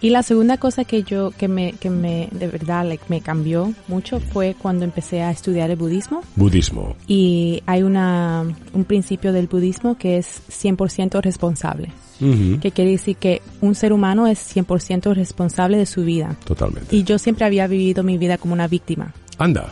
Y 0.00 0.08
la 0.08 0.22
segunda 0.22 0.56
cosa 0.56 0.86
que 0.86 1.02
yo, 1.02 1.30
que 1.32 1.46
me, 1.46 1.74
que 1.74 1.90
me, 1.90 2.30
de 2.32 2.48
verdad, 2.48 2.86
like, 2.86 3.04
me 3.08 3.20
cambió 3.20 3.74
mucho 3.86 4.18
fue 4.18 4.56
cuando 4.58 4.86
empecé 4.86 5.20
a 5.20 5.30
estudiar 5.30 5.68
el 5.70 5.76
budismo. 5.76 6.22
Budismo. 6.36 6.96
Y 7.06 7.62
hay 7.66 7.82
una, 7.82 8.44
un 8.72 8.84
principio 8.84 9.34
del 9.34 9.46
budismo 9.46 9.98
que 9.98 10.16
es 10.16 10.40
100% 10.48 11.20
responsable. 11.20 11.92
Ujú, 12.18 12.60
Que 12.60 12.70
quiere 12.70 12.92
decir 12.92 13.16
que 13.16 13.42
un 13.60 13.74
ser 13.74 13.92
humano 13.92 14.26
es 14.26 14.56
100% 14.56 15.12
responsable 15.12 15.76
de 15.76 15.84
su 15.84 16.02
vida. 16.02 16.34
Totalmente. 16.46 16.96
Y 16.96 17.04
yo 17.04 17.18
siempre 17.18 17.44
había 17.44 17.66
vivido 17.66 18.02
mi 18.02 18.16
vida 18.16 18.38
como 18.38 18.54
una 18.54 18.68
víctima. 18.68 19.12
Anda, 19.36 19.70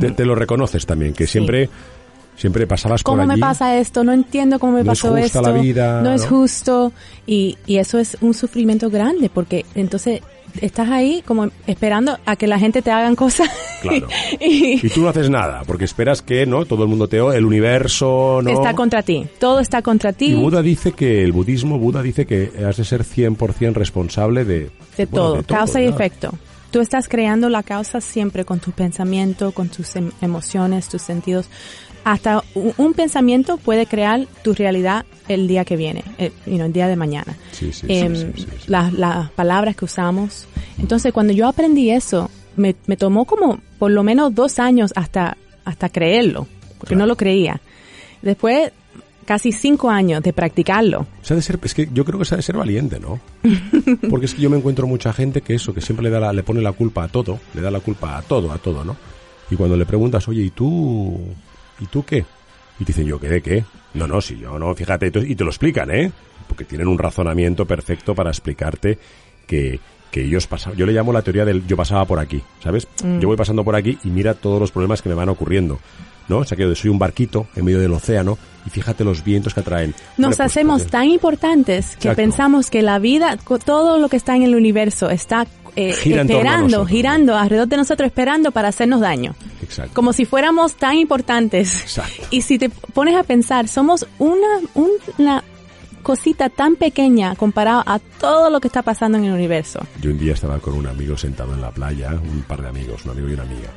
te, 0.00 0.12
te 0.12 0.24
lo 0.24 0.34
reconoces 0.34 0.86
también, 0.86 1.12
que 1.12 1.26
siempre, 1.26 1.68
siempre 2.36 2.66
pasabas 2.66 3.02
por 3.02 3.14
¿Cómo 3.14 3.26
me 3.26 3.38
pasa 3.38 3.78
esto? 3.78 4.04
No 4.04 4.12
entiendo 4.12 4.58
cómo 4.58 4.74
me 4.74 4.84
No 4.84 4.92
es 4.92 5.00
pasó 5.00 5.14
justa 5.14 5.26
esto. 5.26 5.42
la 5.42 5.52
vida, 5.52 6.02
no 6.02 6.12
es 6.12 6.26
justo. 6.26 6.92
Y, 7.26 7.56
y 7.66 7.78
eso 7.78 7.98
es 7.98 8.16
un 8.20 8.34
sufrimiento 8.34 8.90
grande 8.90 9.30
porque 9.32 9.64
entonces 9.74 10.20
estás 10.60 10.88
ahí 10.90 11.22
como 11.26 11.48
esperando 11.66 12.18
a 12.26 12.36
que 12.36 12.46
la 12.46 12.58
gente 12.58 12.82
te 12.82 12.90
hagan 12.90 13.16
cosas. 13.16 13.48
Claro. 13.82 14.08
y 14.40 14.86
Y 14.86 14.90
tú 14.90 15.02
no 15.02 15.08
haces 15.08 15.30
nada, 15.30 15.62
porque 15.66 15.84
esperas 15.84 16.22
que, 16.22 16.46
¿no? 16.46 16.64
Todo 16.64 16.84
el 16.84 16.88
mundo 16.88 17.08
te 17.08 17.18
el 17.18 17.44
universo, 17.44 18.40
¿no? 18.42 18.50
está 18.50 18.74
contra 18.74 19.02
ti. 19.02 19.26
Todo 19.38 19.60
está 19.60 19.82
contra 19.82 20.12
ti. 20.12 20.26
Y 20.26 20.34
Buda 20.34 20.62
dice 20.62 20.92
que, 20.92 21.22
el 21.22 21.32
budismo, 21.32 21.78
Buda 21.78 22.02
dice 22.02 22.26
que 22.26 22.50
has 22.66 22.76
de 22.76 22.84
ser 22.84 23.04
100% 23.04 23.74
responsable 23.74 24.44
de... 24.44 24.70
de, 24.96 25.06
bueno, 25.06 25.34
todo, 25.34 25.42
causa 25.44 25.80
y 25.80 25.86
efecto. 25.86 26.32
Tú 26.74 26.80
estás 26.80 27.08
creando 27.08 27.48
la 27.50 27.62
causa 27.62 28.00
siempre 28.00 28.44
con 28.44 28.58
tu 28.58 28.72
pensamiento, 28.72 29.52
con 29.52 29.68
tus 29.68 29.94
em- 29.94 30.10
emociones, 30.20 30.88
tus 30.88 31.02
sentidos. 31.02 31.46
hasta 32.02 32.42
un, 32.56 32.94
pensamiento 32.94 33.58
puede 33.58 33.86
crear 33.86 34.26
tu 34.42 34.54
realidad 34.54 35.04
el 35.28 35.46
día 35.46 35.64
que 35.64 35.76
viene, 35.76 36.02
el, 36.18 36.32
you 36.46 36.56
know, 36.56 36.66
el 36.66 36.72
día 36.72 36.88
de 36.88 36.96
mañana. 36.96 37.36
Sí, 37.52 37.72
sí, 37.72 37.86
sí, 37.86 37.92
Em, 37.94 38.34
sí. 38.34 38.46
Las, 38.66 38.92
las 38.92 39.30
palabras 39.30 39.76
que 39.76 39.84
usamos. 39.84 40.46
Entonces, 40.78 41.12
cuando 41.12 41.32
yo 41.32 41.46
aprendí 41.46 41.90
eso, 41.92 42.28
me, 42.56 42.74
me 42.88 42.96
tomó 42.96 43.24
como 43.24 43.60
por 43.78 43.92
lo 43.92 44.02
menos 44.02 44.34
dos 44.34 44.58
años 44.58 44.92
hasta, 44.96 45.36
hasta 45.64 45.88
creerlo, 45.90 46.48
porque 46.78 46.94
Claro. 46.96 46.98
no 47.02 47.06
lo 47.06 47.16
creía. 47.16 47.60
Después, 48.20 48.72
casi 49.24 49.52
cinco 49.52 49.90
años 49.90 50.22
de 50.22 50.32
practicarlo. 50.32 51.06
De 51.28 51.42
ser, 51.42 51.58
es 51.62 51.74
que 51.74 51.88
yo 51.92 52.04
creo 52.04 52.18
que 52.18 52.24
se 52.24 52.34
ha 52.34 52.36
de 52.36 52.42
ser 52.42 52.56
valiente, 52.56 53.00
¿no? 53.00 53.20
Porque 54.10 54.26
es 54.26 54.34
que 54.34 54.42
yo 54.42 54.50
me 54.50 54.56
encuentro 54.56 54.86
mucha 54.86 55.12
gente 55.12 55.40
que 55.42 55.54
eso, 55.54 55.74
que 55.74 55.80
siempre 55.80 56.04
le 56.04 56.10
da 56.10 56.20
la- 56.20 56.32
le 56.32 56.42
pone 56.42 56.60
la 56.60 56.72
culpa 56.72 57.04
a 57.04 57.08
todo, 57.08 57.40
le 57.54 57.60
da 57.60 57.70
la 57.70 57.80
culpa 57.80 58.16
a 58.18 58.22
todo, 58.22 58.52
a 58.52 58.58
todo, 58.58 58.84
¿no? 58.84 58.96
Y 59.50 59.56
cuando 59.56 59.76
le 59.76 59.84
preguntas, 59.86 60.26
oye, 60.28 60.42
¿y 60.42 60.50
tú, 60.50 61.18
y 61.80 61.86
tú 61.86 62.04
qué? 62.04 62.24
Y 62.80 62.84
te 62.84 62.92
dicen, 62.92 63.06
¿yo 63.06 63.20
qué 63.20 63.28
de 63.28 63.42
qué? 63.42 63.64
No, 63.94 64.06
no, 64.06 64.20
si 64.20 64.38
yo 64.38 64.58
no, 64.58 64.74
fíjate, 64.74 65.06
y 65.26 65.34
te 65.36 65.44
lo 65.44 65.50
explican, 65.50 65.90
¿eh? 65.90 66.10
Porque 66.48 66.64
tienen 66.64 66.88
un 66.88 66.98
razonamiento 66.98 67.66
perfecto 67.66 68.14
para 68.14 68.30
explicarte 68.30 68.98
que, 69.46 69.78
que 70.10 70.24
ellos 70.24 70.46
pasaban, 70.46 70.78
yo 70.78 70.86
le 70.86 70.92
llamo 70.92 71.12
la 71.12 71.22
teoría 71.22 71.44
del 71.44 71.66
yo 71.66 71.76
pasaba 71.76 72.04
por 72.04 72.18
aquí, 72.18 72.42
¿sabes? 72.62 72.88
Yo 73.20 73.28
voy 73.28 73.36
pasando 73.36 73.62
por 73.64 73.76
aquí 73.76 73.98
y 74.04 74.08
mira 74.08 74.34
todos 74.34 74.58
los 74.60 74.72
problemas 74.72 75.02
que 75.02 75.08
me 75.08 75.14
van 75.14 75.28
ocurriendo. 75.28 75.78
¿No? 76.28 76.38
O 76.38 76.44
sea, 76.44 76.56
que 76.56 76.74
soy 76.74 76.90
un 76.90 76.98
barquito 76.98 77.46
en 77.54 77.64
medio 77.64 77.80
del 77.80 77.92
océano 77.92 78.38
y 78.66 78.70
fíjate 78.70 79.04
los 79.04 79.22
vientos 79.22 79.52
que 79.52 79.60
atraen. 79.60 79.90
Nos 79.90 79.96
Bueno, 80.16 80.28
pues, 80.36 80.40
hacemos 80.40 80.82
pues, 80.82 80.90
tan 80.90 81.04
importantes 81.08 81.90
que 81.90 82.08
Exacto. 82.08 82.16
pensamos 82.16 82.70
que 82.70 82.82
la 82.82 82.98
vida, 82.98 83.36
todo 83.64 83.98
lo 83.98 84.08
que 84.08 84.16
está 84.16 84.34
en 84.36 84.42
el 84.42 84.54
universo 84.54 85.10
está 85.10 85.46
eh, 85.76 85.90
esperando, 85.90 86.86
girando 86.86 87.36
alrededor 87.36 87.68
de 87.68 87.76
nosotros, 87.76 88.06
esperando 88.06 88.52
para 88.52 88.68
hacernos 88.68 89.00
daño. 89.00 89.34
Exacto. 89.62 89.92
Como 89.92 90.12
si 90.12 90.24
fuéramos 90.24 90.74
tan 90.74 90.96
importantes. 90.96 91.82
Exacto. 91.82 92.22
Y 92.30 92.42
si 92.42 92.58
te 92.58 92.70
pones 92.70 93.16
a 93.16 93.22
pensar, 93.22 93.68
somos 93.68 94.06
una, 94.18 94.60
una 95.18 95.44
cosita 96.02 96.48
tan 96.48 96.76
pequeña 96.76 97.34
comparado 97.34 97.82
a 97.86 97.98
todo 97.98 98.50
lo 98.50 98.60
que 98.60 98.68
está 98.68 98.82
pasando 98.82 99.18
en 99.18 99.24
el 99.24 99.32
universo. 99.32 99.80
Yo 100.00 100.10
un 100.10 100.18
día 100.18 100.34
estaba 100.34 100.58
con 100.58 100.74
un 100.74 100.86
amigo 100.86 101.16
sentado 101.16 101.52
en 101.54 101.60
la 101.60 101.70
playa, 101.70 102.12
un 102.12 102.42
par 102.42 102.62
de 102.62 102.68
amigos, 102.68 103.04
un 103.04 103.12
amigo 103.12 103.28
y 103.28 103.32
una 103.32 103.42
amiga, 103.42 103.70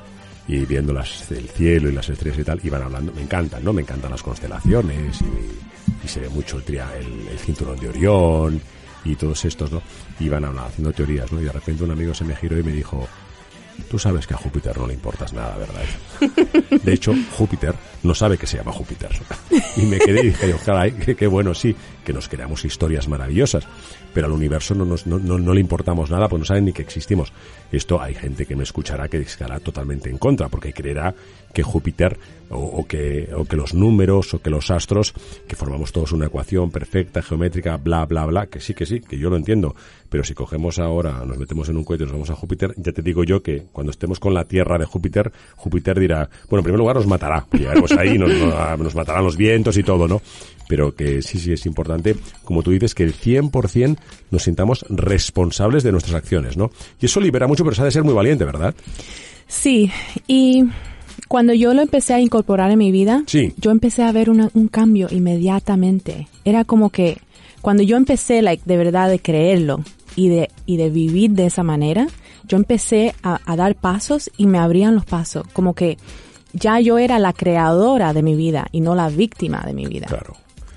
y 0.48 0.66
viendo 0.66 0.94
las, 0.94 1.30
el 1.32 1.50
cielo 1.50 1.90
y 1.90 1.92
las 1.92 2.08
estrellas 2.10 2.40
y 2.40 2.44
tal, 2.44 2.60
iban 2.64 2.82
hablando, 2.84 3.12
me 3.14 3.22
encantan, 3.22 3.64
¿no? 3.64 3.74
Me 3.74 3.82
encantan 3.82 4.12
las 4.12 4.24
constelaciones 4.24 5.20
y, 5.22 6.06
y 6.06 6.08
se 6.08 6.22
ve 6.22 6.30
mucho 6.30 6.58
el, 6.58 6.64
tria- 6.64 6.90
el, 6.98 7.38
cinturón 7.40 7.78
de 7.80 7.90
Orión 7.90 8.62
y 9.04 9.16
todos 9.16 9.44
estos, 9.46 9.72
¿no? 9.72 9.82
Iban 10.20 10.46
hablando, 10.46 10.70
haciendo 10.70 10.94
teorías, 10.94 11.32
¿no? 11.32 11.42
Y 11.42 11.46
de 11.46 11.52
repente 11.52 11.84
un 11.84 11.92
amigo 11.92 12.14
se 12.14 12.24
me 12.24 12.36
giró 12.36 12.58
y 12.58 12.64
me 12.64 12.72
dijo, 12.72 13.08
tú 13.90 14.00
sabes 14.00 14.26
que 14.26 14.34
a 14.34 14.38
Júpiter 14.38 14.78
no 14.78 14.88
le 14.88 14.94
importas 14.94 15.34
nada, 15.34 15.58
¿verdad? 15.58 15.84
De 16.84 16.94
hecho, 16.94 17.14
Júpiter 17.38 17.76
no 18.04 18.14
sabe 18.16 18.38
que 18.38 18.48
se 18.48 18.58
llama 18.58 18.72
Júpiter. 18.72 19.10
Y 19.76 19.82
me 19.82 20.00
quedé 20.00 20.22
y 20.22 20.28
dije, 20.28 20.54
ojalá, 20.54 20.90
qué, 20.90 21.28
bueno, 21.28 21.54
sí, 21.54 21.76
que 22.06 22.14
nos 22.14 22.28
creamos 22.28 22.66
historias 22.66 23.08
maravillosas, 23.08 23.68
pero 24.14 24.28
al 24.28 24.34
universo 24.34 24.74
no, 24.76 24.86
nos, 24.86 25.08
no, 25.08 25.20
no, 25.20 25.38
no 25.38 25.54
le 25.54 25.62
importamos 25.62 26.10
nada, 26.10 26.28
pues 26.28 26.40
no 26.40 26.46
saben 26.46 26.66
ni 26.66 26.74
que 26.74 26.82
existimos. 26.82 27.32
Esto 27.72 28.02
hay 28.02 28.16
gente 28.16 28.46
que 28.46 28.56
me 28.56 28.64
escuchará 28.64 29.08
que 29.08 29.18
estará 29.18 29.60
totalmente 29.60 30.10
en 30.10 30.18
contra, 30.18 30.48
porque 30.50 30.74
creerá 30.74 31.14
que 31.54 31.64
Júpiter 31.64 32.18
o, 32.50 32.86
que, 32.88 33.30
o 33.36 33.46
que 33.46 33.58
los 33.58 33.74
números 33.74 34.34
o 34.34 34.42
que 34.42 34.50
los 34.50 34.72
astros, 34.72 35.14
que 35.48 35.56
formamos 35.56 35.92
todos 35.92 36.12
una 36.12 36.28
ecuación 36.28 36.72
perfecta, 36.72 37.22
geométrica, 37.22 37.78
bla, 37.78 38.06
bla, 38.06 38.26
bla, 38.26 38.48
que 38.48 38.60
sí, 38.60 38.74
que 38.74 38.86
sí, 38.86 39.02
que 39.02 39.18
yo 39.18 39.30
lo 39.30 39.38
entiendo. 39.38 39.76
Pero 40.10 40.24
si 40.24 40.34
cogemos 40.34 40.80
ahora, 40.80 41.26
nos 41.26 41.38
metemos 41.38 41.68
en 41.70 41.78
un 41.78 41.84
cohete 41.84 42.04
y 42.04 42.06
nos 42.06 42.14
vamos 42.14 42.30
a 42.30 42.36
Júpiter, 42.36 42.74
ya 42.78 42.94
te 42.94 43.02
digo 43.02 43.24
yo 43.24 43.42
que 43.42 43.66
cuando 43.72 43.92
estemos 43.92 44.20
con 44.20 44.34
la 44.34 44.46
Tierra 44.46 44.78
de 44.78 44.86
Júpiter, 44.86 45.32
Júpiter 45.56 46.00
dirá, 46.00 46.30
bueno, 46.50 46.60
en 46.60 46.64
primer 46.64 46.80
lugar 46.80 46.96
nos 46.96 47.08
matará, 47.08 47.46
ahí, 47.94 48.18
nos, 48.18 48.30
nos, 48.34 48.80
nos 48.80 48.96
matarán 48.96 49.24
los 49.24 49.38
vientos 49.38 49.78
y 49.78 49.84
todo, 49.84 50.08
¿no? 50.08 50.22
Pero 50.68 50.94
que 50.96 51.22
sí, 51.22 51.40
sí 51.40 51.54
es 51.54 51.66
importante, 51.66 52.16
como 52.44 52.62
tú 52.64 52.72
dices, 52.72 52.94
que 52.94 53.04
el 53.04 53.14
100% 53.16 53.98
nos 54.32 54.44
sintamos 54.44 54.86
responsables 54.90 55.84
de 55.84 55.92
nuestras 55.92 56.16
acciones, 56.16 56.58
¿no? 56.58 56.72
Y 57.00 57.06
eso 57.06 57.20
libera 57.22 57.48
mucho, 57.48 57.64
pero 57.64 57.76
se 57.76 57.82
ha 57.82 57.86
de 57.86 57.92
ser 57.92 58.04
muy 58.04 58.14
valiente, 58.14 58.44
¿verdad? 58.46 58.76
Sí, 59.48 59.90
y 60.28 60.66
cuando 61.30 61.54
yo 61.54 61.74
lo 61.74 61.82
empecé 61.82 62.14
a 62.14 62.20
incorporar 62.20 62.70
en 62.72 62.80
mi 62.80 62.92
vida, 62.92 63.24
Sí. 63.28 63.54
yo 63.58 63.72
empecé 63.72 64.04
a 64.04 64.12
ver 64.12 64.30
una- 64.30 64.50
un 64.54 64.68
cambio 64.68 65.08
inmediatamente. 65.10 66.28
Era 66.46 66.64
como 66.66 66.90
que 66.90 67.18
cuando 67.62 67.84
yo 67.84 67.98
empecé, 67.98 68.42
like, 68.42 68.64
de 68.66 68.78
verdad, 68.78 69.10
de 69.10 69.20
creerlo 69.20 69.84
y 70.16 70.30
de, 70.30 70.50
y 70.66 70.78
de 70.78 70.90
vivir 70.90 71.32
de 71.32 71.46
esa 71.48 71.64
manera, 71.64 72.08
yo 72.48 72.58
empecé 72.58 73.14
a, 73.24 73.40
a 73.46 73.56
dar 73.56 73.76
pasos 73.76 74.30
y 74.38 74.48
me 74.48 74.58
abrían 74.58 74.96
los 74.96 75.06
pasos. 75.06 75.46
Como 75.54 75.74
que 75.74 75.98
ya 76.54 76.80
yo 76.80 76.98
era 76.98 77.20
la 77.20 77.34
creadora 77.34 78.14
de 78.14 78.24
mi 78.24 78.36
vida 78.36 78.68
y 78.72 78.82
no 78.82 78.96
la 78.96 79.10
víctima 79.10 79.64
de 79.66 79.74
mi 79.74 79.86
vida. 79.86 80.08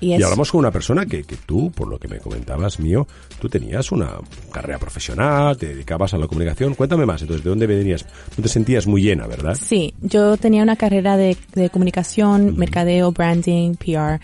Y 0.01 0.13
hablamos 0.21 0.51
con 0.51 0.59
una 0.59 0.71
persona 0.71 1.05
que, 1.05 1.23
que 1.23 1.37
tú, 1.37 1.71
por 1.71 1.87
lo 1.87 1.99
que 1.99 2.07
me 2.07 2.19
comentabas 2.19 2.79
mío, 2.79 3.07
tú 3.39 3.47
tenías 3.47 3.91
una 3.91 4.17
carrera 4.51 4.79
profesional, 4.79 5.57
te 5.57 5.67
dedicabas 5.67 6.13
a 6.13 6.17
la 6.17 6.27
comunicación. 6.27 6.73
Cuéntame 6.73 7.05
más, 7.05 7.21
entonces, 7.21 7.43
¿de 7.43 7.49
dónde 7.49 7.67
venías? 7.67 8.05
No 8.35 8.43
te 8.43 8.49
sentías 8.49 8.87
muy 8.87 9.03
llena, 9.03 9.27
¿verdad? 9.27 9.55
Sí, 9.55 9.93
yo 10.01 10.37
tenía 10.37 10.63
una 10.63 10.75
carrera 10.75 11.17
de, 11.17 11.37
de 11.53 11.69
comunicación, 11.69 12.57
mercadeo, 12.57 13.11
branding, 13.11 13.75
PR 13.75 14.19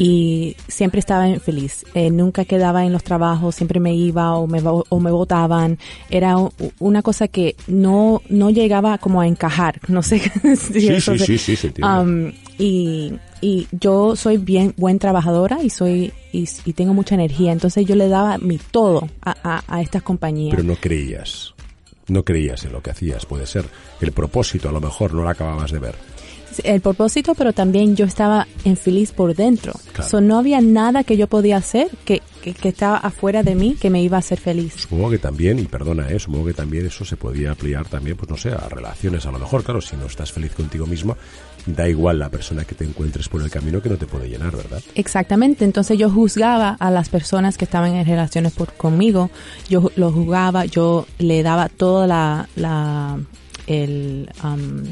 y 0.00 0.54
siempre 0.68 1.00
estaba 1.00 1.26
feliz. 1.40 1.84
Eh, 1.92 2.08
nunca 2.10 2.44
quedaba 2.44 2.84
en 2.84 2.92
los 2.92 3.02
trabajos, 3.02 3.56
siempre 3.56 3.80
me 3.80 3.94
iba 3.94 4.34
o 4.36 4.46
me, 4.46 4.60
o 4.62 5.00
me 5.00 5.10
votaban. 5.10 5.76
Era 6.08 6.36
una 6.78 7.02
cosa 7.02 7.26
que 7.26 7.56
no, 7.66 8.22
no 8.28 8.50
llegaba 8.50 8.98
como 8.98 9.20
a 9.20 9.26
encajar. 9.26 9.80
No 9.88 10.02
sé 10.02 10.20
Sí, 10.56 11.00
sí, 11.00 11.18
sí, 11.18 11.38
sí, 11.38 11.56
se 11.56 11.66
entiende. 11.66 12.00
Um, 12.00 12.32
y, 12.58 13.12
y 13.40 13.68
yo 13.72 14.16
soy 14.16 14.36
bien 14.36 14.74
buen 14.76 14.98
trabajadora 14.98 15.62
y 15.62 15.70
soy 15.70 16.12
y, 16.32 16.46
tengo 16.72 16.94
mucha 16.94 17.14
energía. 17.14 17.52
Entonces 17.52 17.86
yo 17.86 17.94
le 17.94 18.08
daba 18.08 18.38
mi 18.38 18.58
todo 18.58 19.08
a, 19.22 19.34
a, 19.42 19.64
a 19.66 19.82
estas 19.82 20.02
compañías. 20.02 20.54
Pero 20.56 20.66
no 20.66 20.76
creías. 20.76 21.54
No 22.08 22.24
creías 22.24 22.64
en 22.64 22.72
lo 22.72 22.82
que 22.82 22.90
hacías, 22.90 23.26
puede 23.26 23.46
ser. 23.46 23.66
El 24.00 24.12
propósito, 24.12 24.68
a 24.68 24.72
lo 24.72 24.80
mejor, 24.80 25.12
no 25.12 25.22
lo 25.22 25.28
acababas 25.28 25.70
de 25.70 25.78
ver. 25.78 25.94
El 26.64 26.80
propósito, 26.80 27.34
pero 27.34 27.52
también 27.52 27.96
yo 27.96 28.04
estaba 28.04 28.46
infeliz 28.64 29.12
por 29.12 29.34
dentro. 29.34 29.74
Claro. 29.92 30.08
So, 30.08 30.20
no 30.20 30.38
había 30.38 30.60
nada 30.60 31.04
que 31.04 31.16
yo 31.16 31.26
podía 31.26 31.56
hacer 31.56 31.88
que, 32.04 32.22
que, 32.42 32.54
que 32.54 32.68
estaba 32.68 32.96
afuera 32.96 33.42
de 33.42 33.54
mí 33.54 33.76
que 33.80 33.90
me 33.90 34.02
iba 34.02 34.16
a 34.16 34.20
hacer 34.20 34.38
feliz. 34.40 34.74
Supongo 34.76 35.10
que 35.10 35.18
también, 35.18 35.58
y 35.58 35.64
perdona, 35.64 36.08
¿eh? 36.10 36.18
supongo 36.18 36.46
que 36.46 36.54
también 36.54 36.86
eso 36.86 37.04
se 37.04 37.16
podía 37.16 37.50
ampliar 37.50 37.86
también, 37.86 38.16
pues 38.16 38.30
no 38.30 38.36
sé, 38.36 38.50
a 38.50 38.68
relaciones. 38.68 39.26
A 39.26 39.30
lo 39.30 39.38
mejor, 39.38 39.62
claro, 39.64 39.80
si 39.80 39.96
no 39.96 40.06
estás 40.06 40.32
feliz 40.32 40.52
contigo 40.54 40.86
misma, 40.86 41.16
da 41.66 41.88
igual 41.88 42.18
la 42.18 42.28
persona 42.28 42.64
que 42.64 42.74
te 42.74 42.84
encuentres 42.84 43.28
por 43.28 43.42
el 43.42 43.50
camino 43.50 43.82
que 43.82 43.88
no 43.88 43.96
te 43.96 44.06
puede 44.06 44.28
llenar, 44.28 44.56
¿verdad? 44.56 44.82
Exactamente, 44.94 45.64
entonces 45.64 45.98
yo 45.98 46.10
juzgaba 46.10 46.76
a 46.78 46.90
las 46.90 47.08
personas 47.08 47.58
que 47.58 47.64
estaban 47.64 47.94
en 47.94 48.06
relaciones 48.06 48.52
por, 48.52 48.72
conmigo, 48.74 49.30
yo 49.68 49.90
los 49.96 50.12
juzgaba, 50.12 50.64
yo 50.64 51.06
le 51.18 51.42
daba 51.42 51.68
toda 51.68 52.06
la, 52.06 52.48
la 52.56 53.18
el, 53.66 54.30
um, 54.42 54.84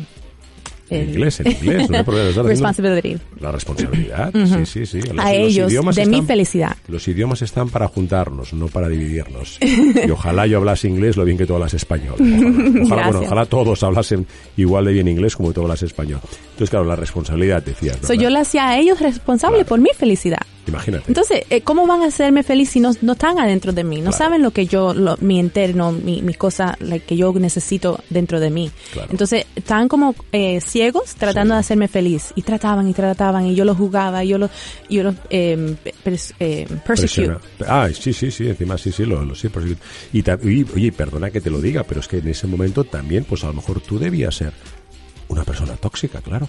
En 0.89 1.09
inglés, 1.11 1.41
en 1.41 1.51
inglés, 1.53 1.91
no 1.91 2.43
responsibility 2.43 3.17
La 3.41 3.51
responsabilidad, 3.53 4.33
sí, 4.33 4.67
sí, 4.67 4.87
sí. 4.87 5.01
Los- 5.01 5.19
a 5.25 5.33
los 5.33 5.49
ellos 5.51 5.73
de 5.73 6.07
mi 6.07 6.17
están- 6.19 6.27
felicidad. 6.27 6.77
Los 6.89 7.09
idiomas 7.09 7.43
están 7.43 7.69
para 7.71 7.89
juntarnos, 7.89 8.53
no 8.53 8.69
para 8.69 8.89
dividirnos. 8.89 9.59
Y 9.61 10.11
ojalá 10.11 10.47
yo 10.47 10.59
hablase 10.59 10.89
inglés 10.89 11.17
lo 11.17 11.25
bien 11.25 11.37
que 11.39 11.47
tú 11.47 11.55
hablas 11.55 11.75
español. 11.75 12.15
Ojalá, 12.19 12.83
Ojalá, 12.85 13.03
bueno, 13.11 13.21
ojalá 13.27 13.47
todos 13.47 13.83
hablasen 13.83 14.27
igual 14.57 14.85
de 14.85 14.93
bien 14.93 15.09
inglés 15.09 15.35
como 15.37 15.53
tú 15.53 15.63
hablas 15.63 15.83
español. 15.83 16.21
Entonces, 16.51 16.71
claro, 16.71 16.85
la 16.85 16.97
responsabilidad, 16.97 17.63
decías, 17.63 17.97
So, 17.97 18.09
¿verdad? 18.09 18.23
yo 18.23 18.31
le 18.31 18.39
hacía 18.41 18.69
a 18.69 18.79
ellos 18.79 19.01
responsables 19.01 19.59
Claro. 19.65 19.69
por 19.69 19.81
mi 19.81 19.91
felicidad. 19.97 20.39
Imagínate. 20.67 21.05
Entonces, 21.09 21.43
eh, 21.51 21.61
¿cómo 21.63 21.87
van 21.87 22.03
a 22.03 22.07
hacerme 22.07 22.43
feliz 22.43 22.71
si 22.71 22.81
no, 22.81 22.91
no 23.03 23.13
están 23.13 23.39
adentro 23.39 23.73
de 23.73 23.85
mí? 23.85 23.97
No 23.99 24.11
Claro. 24.11 24.17
saben 24.19 24.43
lo 24.43 24.51
que 24.51 24.67
yo, 24.67 24.95
lo- 24.95 25.17
mi 25.21 25.39
interno, 25.39 25.93
mi, 25.93 26.23
mi 26.23 26.35
cosa, 26.35 26.77
la 26.81 26.99
que 26.99 27.17
yo 27.17 27.33
necesito 27.35 28.01
dentro 28.11 28.41
de 28.41 28.51
mí. 28.51 28.71
Claro. 28.93 29.09
Entonces, 29.11 29.47
estaban 29.55 29.89
como 29.89 30.15
eh, 30.33 30.61
ciegos 30.61 31.15
tratando 31.15 31.55
Sí. 31.55 31.57
de 31.57 31.61
hacerme 31.61 31.89
feliz. 31.89 32.33
Y 32.35 32.43
trataban 32.43 32.89
y 32.89 32.95
trataban 32.95 33.47
y 33.47 33.55
yo 33.55 33.65
los 33.65 33.77
jugaba 33.77 34.25
y 34.25 34.29
yo 34.29 34.39
los, 34.39 34.51
yo 34.91 35.03
los 35.05 35.15
eh, 35.31 35.77
pers- 36.05 36.35
eh, 36.41 36.67
persecute. 36.87 37.37
Ah, 37.67 37.89
sí, 37.93 38.13
sí, 38.13 38.31
sí, 38.31 38.49
encima 38.49 38.77
sí, 38.77 38.91
sí, 38.93 39.05
lo, 39.05 39.25
lo 39.25 39.35
sí, 39.35 39.49
persecute. 39.49 39.81
y, 40.13 40.19
y, 40.21 40.67
oye, 40.75 40.93
perdona 40.93 41.31
que 41.31 41.41
te 41.41 41.51
lo 41.51 41.61
diga, 41.61 41.85
pero 41.85 42.01
es 42.01 42.09
que 42.09 42.19
en 42.19 42.29
ese 42.29 42.47
momento 42.47 42.85
también, 42.85 43.25
pues 43.25 43.45
a 43.45 43.49
lo 43.49 43.53
mejor 43.55 43.81
tú 43.81 43.99
debías 43.99 44.35
ser 44.35 44.53
una 45.29 45.45
persona 45.45 45.75
tóxica, 45.77 46.21
claro, 46.21 46.49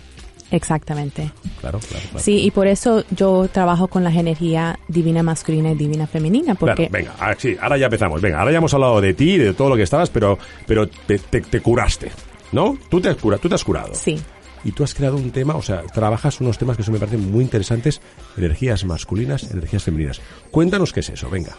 Exactamente. 0.51 1.31
claro, 1.61 1.79
claro. 1.79 2.03
claro. 2.11 2.19
Sí, 2.19 2.39
y 2.43 2.51
por 2.51 2.67
eso 2.67 3.03
yo 3.11 3.47
trabajo 3.51 3.87
con 3.87 4.03
las 4.03 4.15
energías 4.15 4.77
divina 4.87 5.23
masculina 5.23 5.71
y 5.71 5.75
divina 5.75 6.07
femenina, 6.07 6.55
porque 6.55 6.87
Claro, 6.87 6.91
venga, 6.91 7.13
ah, 7.19 7.35
sí, 7.37 7.55
ahora 7.61 7.77
ya 7.77 7.85
empezamos. 7.85 8.21
Venga, 8.21 8.39
ahora 8.39 8.51
ya 8.51 8.57
hemos 8.59 8.73
hablado 8.73 9.01
de 9.01 9.13
ti, 9.13 9.37
de 9.37 9.53
todo 9.53 9.69
lo 9.69 9.75
que 9.75 9.83
estabas, 9.83 10.09
pero, 10.09 10.37
pero 10.65 10.87
te, 10.87 11.19
te- 11.19 11.41
te 11.41 11.61
curaste, 11.61 12.11
¿no? 12.51 12.77
Tú 12.89 13.01
te 13.01 13.09
has 13.09 13.17
curado, 13.17 13.41
tú 13.41 13.49
te 13.49 13.55
has 13.55 13.63
curado. 13.63 13.93
sí. 13.93 14.17
Y 14.63 14.71
tú 14.71 14.83
has 14.83 14.93
creado 14.93 15.17
un 15.17 15.31
tema, 15.31 15.55
o 15.55 15.61
sea, 15.61 15.83
trabajas 15.83 16.41
unos 16.41 16.57
temas 16.57 16.75
que 16.77 16.83
son, 16.83 16.93
me 16.93 16.99
parecen 16.99 17.31
muy 17.31 17.43
interesantes, 17.43 18.01
energías 18.37 18.83
masculinas, 18.85 19.49
energías 19.51 19.83
femeninas. 19.83 20.19
Cuéntanos 20.51 20.91
qué 20.93 20.99
es 21.01 21.09
eso, 21.09 21.29
venga. 21.29 21.55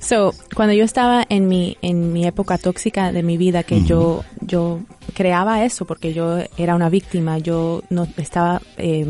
So, 0.00 0.34
cuando 0.54 0.74
yo 0.74 0.84
estaba 0.84 1.24
en 1.28 1.48
mi, 1.48 1.76
en 1.80 2.12
mi 2.12 2.26
época 2.26 2.58
tóxica 2.58 3.12
de 3.12 3.22
mi 3.22 3.36
vida, 3.36 3.62
que 3.62 3.82
yo, 3.84 4.24
yo 4.40 4.80
creaba 5.14 5.64
eso 5.64 5.84
porque 5.84 6.12
yo 6.12 6.38
era 6.58 6.74
una 6.74 6.88
víctima, 6.90 7.38
yo 7.38 7.82
no 7.90 8.06
estaba 8.16 8.60
eh, 8.76 9.06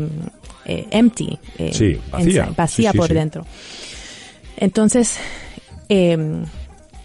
eh, 0.65 0.87
empty, 0.91 1.37
eh, 1.57 1.71
Sí, 1.73 1.99
vacía. 2.11 2.45
en- 2.45 2.55
vacía 2.55 2.91
Sí, 2.91 2.93
sí, 2.93 2.97
por 2.97 3.13
dentro. 3.13 3.45
Entonces, 4.57 5.17
eh, 5.89 6.17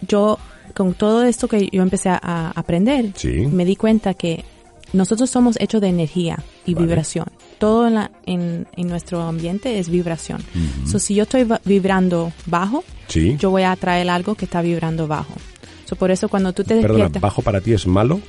yo 0.07 0.39
con 0.75 0.95
todo 0.95 1.25
esto 1.25 1.49
que 1.49 1.69
yo 1.73 1.83
empecé 1.83 2.11
a, 2.11 2.21
a 2.23 2.51
aprender, 2.51 3.13
me 3.51 3.65
di 3.65 3.75
cuenta 3.75 4.15
que 4.15 4.45
nosotros 4.93 5.29
somos 5.31 5.57
hechos 5.61 5.81
de 5.81 5.89
energía 5.89 6.39
y 6.65 6.75
Vale. 6.75 6.87
vibración. 6.87 7.27
Todo 7.59 7.87
en, 7.89 7.95
la- 7.95 8.11
en, 8.27 8.67
en 8.77 8.89
nuestro 8.89 9.21
ambiente 9.23 9.79
es 9.79 9.89
vibración. 9.89 10.41
So, 10.87 10.99
si 10.99 11.15
yo 11.15 11.25
estoy 11.25 11.47
vibrando 11.65 12.33
bajo, 12.47 12.85
Sí. 13.09 13.37
yo 13.39 13.51
voy 13.51 13.63
a 13.63 13.73
atraer 13.73 14.09
algo 14.11 14.35
que 14.35 14.45
está 14.45 14.63
vibrando 14.63 15.07
bajo. 15.07 15.35
So, 15.85 15.97
por 15.97 16.11
eso 16.11 16.29
cuando 16.29 16.53
tú 16.53 16.63
te 16.65 16.75
Perdona, 16.77 16.89
despiertas, 17.05 17.23
¿bajo 17.23 17.43
para 17.43 17.61
ti 17.61 17.73
es 17.73 17.87
malo? 17.87 18.21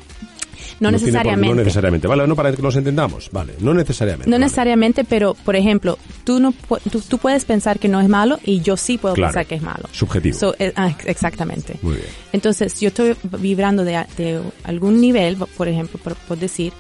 No, 0.79 0.89
por- 0.89 0.99
necesariamente. 0.99 1.49
no 1.49 1.55
necesariamente. 1.55 2.07
Vale, 2.07 2.27
no 2.27 2.35
para 2.35 2.51
que 2.53 2.61
nos 2.61 2.75
entendamos. 2.75 3.29
Vale, 3.31 3.53
no 3.59 3.73
necesariamente. 3.73 4.29
No 4.29 4.35
vale. 4.35 4.45
necesariamente, 4.45 5.03
pero 5.03 5.33
por 5.33 5.55
ejemplo, 5.55 5.97
tú 6.23 6.39
no 6.39 6.53
tú, 6.91 7.01
tú 7.01 7.17
puedes 7.17 7.45
pensar 7.45 7.79
que 7.79 7.87
no 7.87 7.99
es 8.01 8.07
malo 8.09 8.39
y 8.45 8.61
yo 8.61 8.77
sí 8.77 8.97
puedo 8.97 9.15
Claro. 9.15 9.33
pensar 9.33 9.45
que 9.47 9.55
es 9.55 9.61
malo. 9.61 9.89
Subjetivo. 9.91 10.37
So, 10.37 10.55
eh, 10.59 10.71
ah, 10.75 10.93
exactamente. 11.05 11.75
Muy 11.81 11.95
bien. 11.95 12.07
Entonces, 12.33 12.79
yo 12.79 12.87
estoy 12.89 13.15
vibrando 13.39 13.83
de, 13.83 14.05
de 14.17 14.41
algún 14.63 14.99
nivel, 15.01 15.37
por 15.57 15.67
ejemplo, 15.67 15.99
por, 16.03 16.15
por 16.15 16.37
decir, 16.37 16.73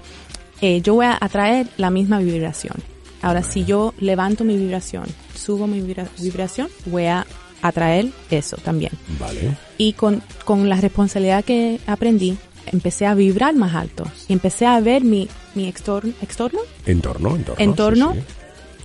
eh, 0.61 0.81
yo 0.81 0.93
voy 0.95 1.05
a 1.05 1.17
atraer 1.19 1.67
la 1.77 1.89
misma 1.89 2.19
vibración. 2.19 2.75
Ahora, 3.21 3.43
si 3.43 3.65
yo 3.65 3.93
levanto 3.99 4.43
mi 4.45 4.55
vibración, 4.57 5.03
subo 5.35 5.67
mi 5.67 5.81
vibra- 5.81 6.07
vibración, 6.21 6.69
voy 6.85 7.05
a 7.05 7.25
atraer 7.61 8.07
eso 8.31 8.55
también. 8.57 8.91
Vale. 9.19 9.57
Y 9.77 9.91
con, 9.93 10.21
con 10.45 10.69
la 10.69 10.79
responsabilidad 10.79 11.43
que 11.43 11.79
aprendí, 11.87 12.37
empecé 12.71 13.05
a 13.05 13.13
vibrar 13.13 13.55
más 13.55 13.75
alto 13.75 14.05
y 14.27 14.33
empecé 14.33 14.65
a 14.65 14.79
ver 14.79 15.03
mi, 15.03 15.27
mi 15.55 15.67
extor- 15.71 16.11
extorno, 16.21 16.59
Entorno, 16.85 17.35
entorno. 17.35 17.63
entorno, 17.63 18.13
sí, 18.13 18.19
sí. 18.19 18.25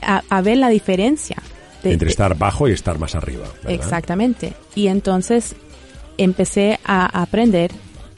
A, 0.02 0.22
a 0.28 0.40
ver 0.42 0.58
la 0.58 0.68
diferencia. 0.68 1.36
de- 1.82 1.92
Entre 1.92 2.08
estar 2.10 2.36
bajo 2.36 2.68
y 2.68 2.72
estar 2.72 2.98
más 2.98 3.14
arriba. 3.14 3.46
¿verdad? 3.62 3.70
Exactamente. 3.72 4.52
Y 4.74 4.86
entonces 4.88 5.54
empecé 6.18 6.78
a 6.84 7.20
aprender 7.22 7.70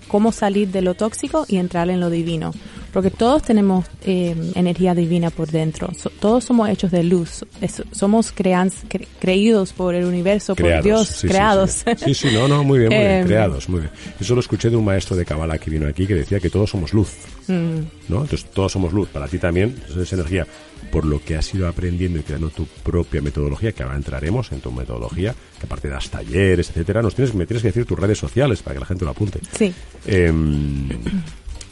cómo 0.09 0.33
salir 0.33 0.69
de 0.69 0.83
lo 0.83 0.95
tóxico 0.95 1.45
y 1.49 1.57
entrar 1.57 1.91
en 1.91 2.01
lo 2.01 2.11
divino. 2.11 2.53
Porque 2.97 3.11
todos 3.11 3.43
tenemos 3.43 3.85
eh, 4.07 4.35
energía 4.55 4.95
divina 4.95 5.29
por 5.29 5.51
dentro. 5.51 5.93
So- 5.95 6.09
todos 6.19 6.45
somos 6.45 6.71
hechos 6.71 6.91
de 6.91 7.03
luz. 7.03 7.45
Es- 7.61 7.83
somos 7.93 8.33
crean- 8.33 8.71
cre- 8.89 9.07
creídos 9.21 9.75
por 9.75 9.95
el 9.95 10.07
universo, 10.07 10.55
Creados. 10.57 10.77
por 10.79 10.85
Dios, 10.85 11.09
sí, 11.09 11.29
creados. 11.29 11.71
Sí, 11.73 11.91
sí, 12.07 12.15
Sí, 12.15 12.29
no, 12.33 12.49
no, 12.49 12.65
muy 12.65 12.79
bien, 12.79 12.89
muy 12.91 12.99
bien. 12.99 13.11
Em, 13.21 13.27
Creados, 13.27 13.69
muy 13.69 13.81
bien. 13.81 13.93
Eso 14.19 14.33
lo 14.35 14.41
escuché 14.41 14.71
de 14.71 14.77
un 14.77 14.85
maestro 14.87 15.15
de 15.15 15.27
Kabbalah 15.27 15.59
que 15.59 15.69
vino 15.71 15.87
aquí 15.87 16.07
que 16.07 16.15
decía 16.15 16.41
que 16.41 16.49
todos 16.49 16.71
somos 16.71 16.95
luz. 16.95 17.11
Mm. 17.49 17.81
¿No? 18.09 18.23
Entonces 18.23 18.47
todos 18.47 18.73
somos 18.73 18.95
luz. 18.95 19.11
Para 19.11 19.29
ti 19.29 19.37
también 19.39 19.77
eso 19.87 20.01
es 20.01 20.11
energía. 20.15 20.47
Por 20.91 21.05
lo 21.05 21.23
que 21.23 21.37
has 21.37 21.53
ido 21.55 21.69
aprendiendo 21.69 22.19
y 22.19 22.23
creando 22.23 22.49
tu 22.49 22.65
propia 22.83 23.21
metodología, 23.21 23.73
que 23.73 23.83
ahora 23.83 23.97
entraremos 23.97 24.51
en 24.53 24.61
tu 24.61 24.73
metodología, 24.73 25.35
que 25.61 25.67
aparte 25.67 25.89
das 25.91 26.09
talleres, 26.09 26.71
etcétera, 26.71 27.03
nos 27.03 27.15
tienes, 27.15 27.35
me 27.35 27.45
tienes 27.45 27.61
que 27.61 27.69
decir 27.69 27.85
tus 27.85 27.99
redes 27.99 28.17
sociales 28.17 28.63
para 28.63 28.75
que 28.75 28.81
la 28.81 28.87
gente 28.87 29.05
lo 29.05 29.11
apunte. 29.11 29.41
Sí. 29.53 29.75
Em, 30.07 30.89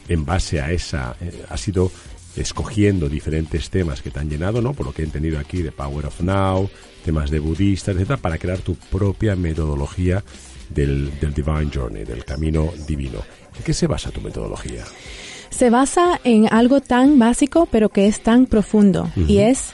en 0.07 0.25
base 0.25 0.61
a 0.61 0.71
esa, 0.71 1.15
eh, 1.21 1.45
has 1.49 1.67
ido 1.67 1.91
escogiendo 2.35 3.07
diferentes 3.07 3.69
temas 3.69 4.01
que 4.01 4.11
te 4.11 4.19
han 4.19 4.29
llenado, 4.29 4.61
¿no? 4.61 4.73
Por 4.73 4.85
lo 4.87 4.93
que 4.93 5.01
he 5.01 5.05
entendido 5.05 5.39
aquí 5.39 5.61
de 5.61 5.71
Power 5.71 6.05
of 6.07 6.21
Now, 6.21 6.69
temas 7.03 7.29
de 7.29 7.39
budistas, 7.39 7.95
etcétera, 7.95 8.17
para 8.17 8.37
crear 8.37 8.59
tu 8.59 8.75
propia 8.75 9.35
metodología 9.35 10.23
del, 10.69 11.17
del 11.19 11.33
Divine 11.33 11.69
Journey, 11.73 12.03
del 12.03 12.25
camino 12.25 12.71
divino. 12.87 13.19
¿En 13.55 13.63
qué 13.63 13.73
se 13.73 13.87
basa 13.87 14.11
tu 14.11 14.21
metodología? 14.21 14.83
Se 15.49 15.69
basa 15.69 16.19
en 16.23 16.51
algo 16.51 16.81
tan 16.81 17.17
básico, 17.17 17.67
pero 17.71 17.89
que 17.89 18.07
es 18.07 18.21
tan 18.21 18.45
profundo. 18.45 19.09
Y 19.15 19.37
es 19.37 19.73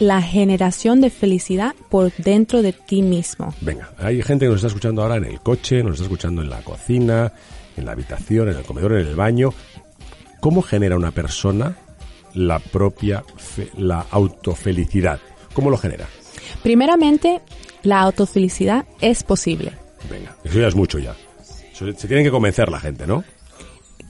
la 0.00 0.20
generación 0.22 1.00
de 1.00 1.10
felicidad 1.10 1.74
por 1.88 2.12
dentro 2.16 2.62
de 2.62 2.72
ti 2.72 3.02
mismo. 3.02 3.54
Venga, 3.60 3.90
hay 3.98 4.20
gente 4.22 4.46
que 4.46 4.48
nos 4.48 4.56
está 4.56 4.66
escuchando 4.66 5.02
ahora 5.02 5.16
en 5.16 5.24
el 5.26 5.40
coche, 5.40 5.82
nos 5.84 5.92
está 5.92 6.04
escuchando 6.04 6.42
en 6.42 6.50
la 6.50 6.62
cocina, 6.62 7.32
en 7.76 7.84
la 7.84 7.92
habitación, 7.92 8.48
en 8.48 8.56
el 8.56 8.64
comedor, 8.64 8.94
en 8.94 9.06
el 9.06 9.14
baño. 9.14 9.54
¿Cómo 10.40 10.62
genera 10.62 10.96
una 10.96 11.12
persona 11.12 11.76
la 12.34 12.58
propia, 12.58 13.22
fe- 13.36 13.70
la 13.76 14.06
autofelicidad? 14.10 15.20
¿Cómo 15.52 15.70
lo 15.70 15.76
genera? 15.76 16.06
Primeramente, 16.62 17.40
la 17.82 18.00
autofelicidad 18.00 18.86
es 19.00 19.22
posible. 19.22 19.72
Venga, 20.10 20.34
eso 20.44 20.58
ya 20.58 20.68
es 20.68 20.74
mucho 20.74 20.98
ya. 20.98 21.14
Se 21.74 21.92
tiene 22.08 22.22
que 22.22 22.30
convencer 22.30 22.70
la 22.70 22.80
gente, 22.80 23.06
¿no? 23.06 23.22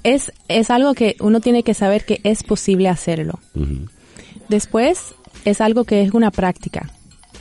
Es, 0.03 0.33
es 0.49 0.71
algo 0.71 0.95
que 0.95 1.17
uno 1.21 1.41
tiene 1.41 1.63
que 1.63 1.75
saber 1.75 2.05
que 2.05 2.21
es 2.25 2.43
posible 2.43 2.89
hacerlo. 2.89 3.39
Después, 4.49 5.15
es 5.45 5.61
algo 5.61 5.85
que 5.85 6.03
es 6.03 6.13
una 6.13 6.31
práctica. 6.31 6.91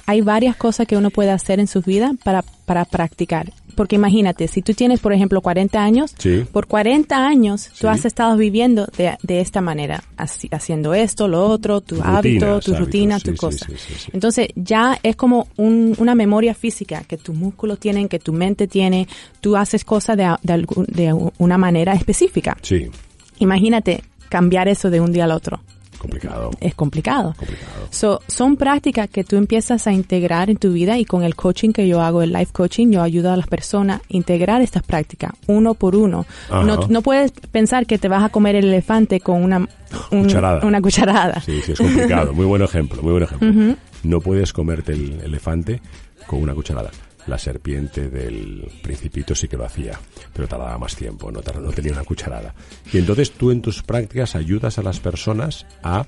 Hay 0.05 0.21
varias 0.21 0.55
cosas 0.55 0.87
que 0.87 0.97
uno 0.97 1.11
puede 1.11 1.29
hacer 1.31 1.59
en 1.59 1.67
su 1.67 1.81
vida 1.81 2.13
para, 2.23 2.41
para 2.65 2.85
practicar. 2.85 3.51
Porque 3.75 3.95
imagínate, 3.95 4.47
si 4.49 4.61
tú 4.61 4.73
tienes, 4.73 4.99
por 4.99 5.13
ejemplo, 5.13 5.39
40 5.41 5.81
años, 5.81 6.13
Sí. 6.17 6.43
por 6.51 6.67
40 6.67 7.15
años 7.25 7.61
Sí. 7.61 7.81
tú 7.81 7.87
has 7.87 8.03
estado 8.03 8.35
viviendo 8.35 8.87
de, 8.97 9.17
de 9.21 9.39
esta 9.39 9.61
manera, 9.61 10.03
así- 10.17 10.49
haciendo 10.51 10.93
esto, 10.95 11.27
lo 11.29 11.45
otro, 11.47 11.79
tu 11.79 12.01
hábito, 12.03 12.45
tu 12.45 12.51
hábitos, 12.71 12.79
rutina, 12.79 13.19
sí, 13.19 13.25
tu 13.31 13.35
cosa. 13.37 13.67
Entonces 14.11 14.47
ya 14.55 14.99
es 15.01 15.15
como 15.15 15.47
un- 15.55 15.95
una 15.97 16.13
memoria 16.15 16.53
física 16.55 17.03
que 17.07 17.17
tus 17.17 17.35
músculos 17.35 17.79
tienen, 17.79 18.09
que 18.09 18.19
tu 18.19 18.33
mente 18.33 18.67
tiene, 18.67 19.07
tú 19.39 19.55
haces 19.55 19.85
cosas 19.85 20.17
de, 20.17 20.35
de 20.43 20.65
de 20.87 21.31
una 21.37 21.57
manera 21.57 21.93
específica. 21.93 22.57
Sí, 22.63 22.89
Imagínate 23.37 24.03
cambiar 24.27 24.67
eso 24.67 24.89
de 24.89 24.99
un 24.99 25.13
día 25.13 25.23
al 25.23 25.31
otro. 25.31 25.61
Complicado. 25.99 26.49
Es 26.59 26.73
complicado. 26.73 27.35
Complicado. 27.37 27.87
So, 27.91 28.21
son 28.27 28.55
prácticas 28.57 29.09
que 29.09 29.23
tú 29.23 29.35
empiezas 29.35 29.85
a 29.85 29.91
integrar 29.91 30.49
en 30.49 30.57
tu 30.57 30.71
vida 30.73 30.97
y 30.97 31.05
con 31.05 31.23
el 31.23 31.35
coaching 31.35 31.71
que 31.71 31.87
yo 31.87 32.01
hago, 32.01 32.21
el 32.23 32.33
life 32.33 32.51
coaching, 32.51 32.87
yo 32.91 33.01
ayudo 33.03 33.31
a 33.31 33.37
las 33.37 33.47
personas 33.47 34.01
a 34.01 34.03
integrar 34.09 34.61
estas 34.61 34.81
prácticas 34.83 35.31
uno 35.47 35.73
por 35.75 35.95
uno. 35.95 36.25
Ajá. 36.49 36.63
No, 36.63 36.87
no 36.87 37.01
puedes 37.01 37.31
pensar 37.31 37.85
que 37.85 37.97
te 37.97 38.07
vas 38.07 38.23
a 38.23 38.29
comer 38.29 38.55
el 38.55 38.65
elefante 38.65 39.19
con 39.19 39.43
una, 39.43 39.67
un- 40.11 40.23
Cucharada. 40.23 40.65
una 40.65 40.81
cucharada. 40.81 41.41
Sí, 41.41 41.61
sí, 41.63 41.73
es 41.73 41.77
complicado. 41.77 42.33
Muy 42.33 42.45
buen 42.45 42.61
ejemplo, 42.61 43.01
muy 43.03 43.11
buen 43.11 43.23
ejemplo. 43.23 43.75
No 44.03 44.21
puedes 44.21 44.53
comerte 44.53 44.93
el 44.93 45.19
elefante 45.21 45.81
con 46.25 46.41
una 46.41 46.53
cucharada. 46.55 46.89
La 47.27 47.37
serpiente 47.37 48.09
del 48.09 48.69
principito 48.81 49.35
sí 49.35 49.47
que 49.47 49.57
lo 49.57 49.65
hacía, 49.65 49.99
pero 50.33 50.47
tardaba 50.47 50.77
más 50.77 50.95
tiempo, 50.95 51.31
no, 51.31 51.41
no 51.61 51.71
tenía 51.71 51.91
una 51.93 52.03
cucharada. 52.03 52.55
Y 52.91 52.97
entonces 52.97 53.31
tú 53.31 53.51
en 53.51 53.61
tus 53.61 53.83
prácticas 53.83 54.35
ayudas 54.35 54.79
a 54.79 54.81
las 54.83 54.99
personas 54.99 55.65
a 55.83 56.05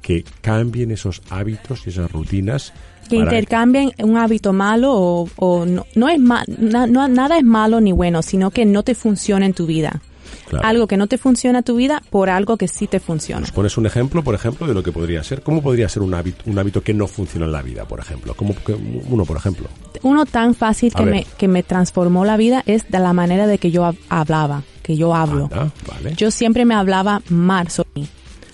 que 0.00 0.24
cambien 0.40 0.90
esos 0.90 1.22
hábitos 1.30 1.86
y 1.86 1.90
esas 1.90 2.10
rutinas. 2.12 2.72
Que 3.08 3.16
intercambien 3.24 3.92
un 4.02 4.16
hábito 4.16 4.52
malo 4.52 4.92
o, 4.94 5.28
o 5.36 5.64
no, 5.66 5.86
no 5.94 6.08
es 6.08 6.18
ma- 6.18 6.44
na- 6.46 6.86
no- 6.86 7.08
nada 7.08 7.38
es 7.38 7.44
malo 7.44 7.80
ni 7.80 7.92
bueno, 7.92 8.22
sino 8.22 8.50
que 8.50 8.64
no 8.64 8.82
te 8.82 8.94
funciona 8.94 9.46
en 9.46 9.54
tu 9.54 9.66
vida. 9.66 10.00
Claro. 10.48 10.66
Algo 10.66 10.86
que 10.86 10.96
no 10.96 11.06
te 11.06 11.18
funciona 11.18 11.58
en 11.58 11.64
tu 11.64 11.76
vida 11.76 12.02
por 12.10 12.28
algo 12.30 12.56
que 12.56 12.68
sí 12.68 12.86
te 12.86 13.00
funciona. 13.00 13.40
¿Nos 13.40 13.52
pones 13.52 13.76
un 13.78 13.86
ejemplo, 13.86 14.22
por 14.22 14.34
ejemplo, 14.34 14.66
de 14.66 14.74
lo 14.74 14.82
que 14.82 14.92
podría 14.92 15.22
ser? 15.22 15.42
¿Cómo 15.42 15.62
podría 15.62 15.88
ser 15.88 16.02
un 16.02 16.12
hábito, 16.14 16.42
un 16.50 16.58
hábito 16.58 16.82
que 16.82 16.94
no 16.94 17.06
funciona 17.06 17.46
en 17.46 17.52
la 17.52 17.62
vida, 17.62 17.84
por 17.86 18.00
ejemplo? 18.00 18.34
¿Cómo, 18.34 18.54
que- 18.54 18.74
uno, 18.74 19.24
por 19.24 19.36
ejemplo. 19.36 19.68
Uno 20.02 20.26
tan 20.26 20.54
fácil 20.54 20.92
A 20.94 20.98
que 20.98 21.04
me, 21.04 21.26
que 21.38 21.48
me 21.48 21.62
transformó 21.62 22.24
la 22.24 22.36
vida 22.36 22.62
es 22.66 22.90
de 22.90 22.98
la 22.98 23.12
manera 23.12 23.46
de 23.46 23.58
que 23.58 23.70
yo 23.70 23.84
hab- 23.84 23.96
hablaba, 24.08 24.62
que 24.82 24.96
yo 24.96 25.14
hablo. 25.14 25.44
Anda, 25.44 25.70
vale. 25.86 26.14
Yo 26.16 26.30
siempre 26.30 26.64
me 26.64 26.74
hablaba 26.74 27.22
mal 27.28 27.68
sobre 27.68 27.90
mí. 27.94 28.08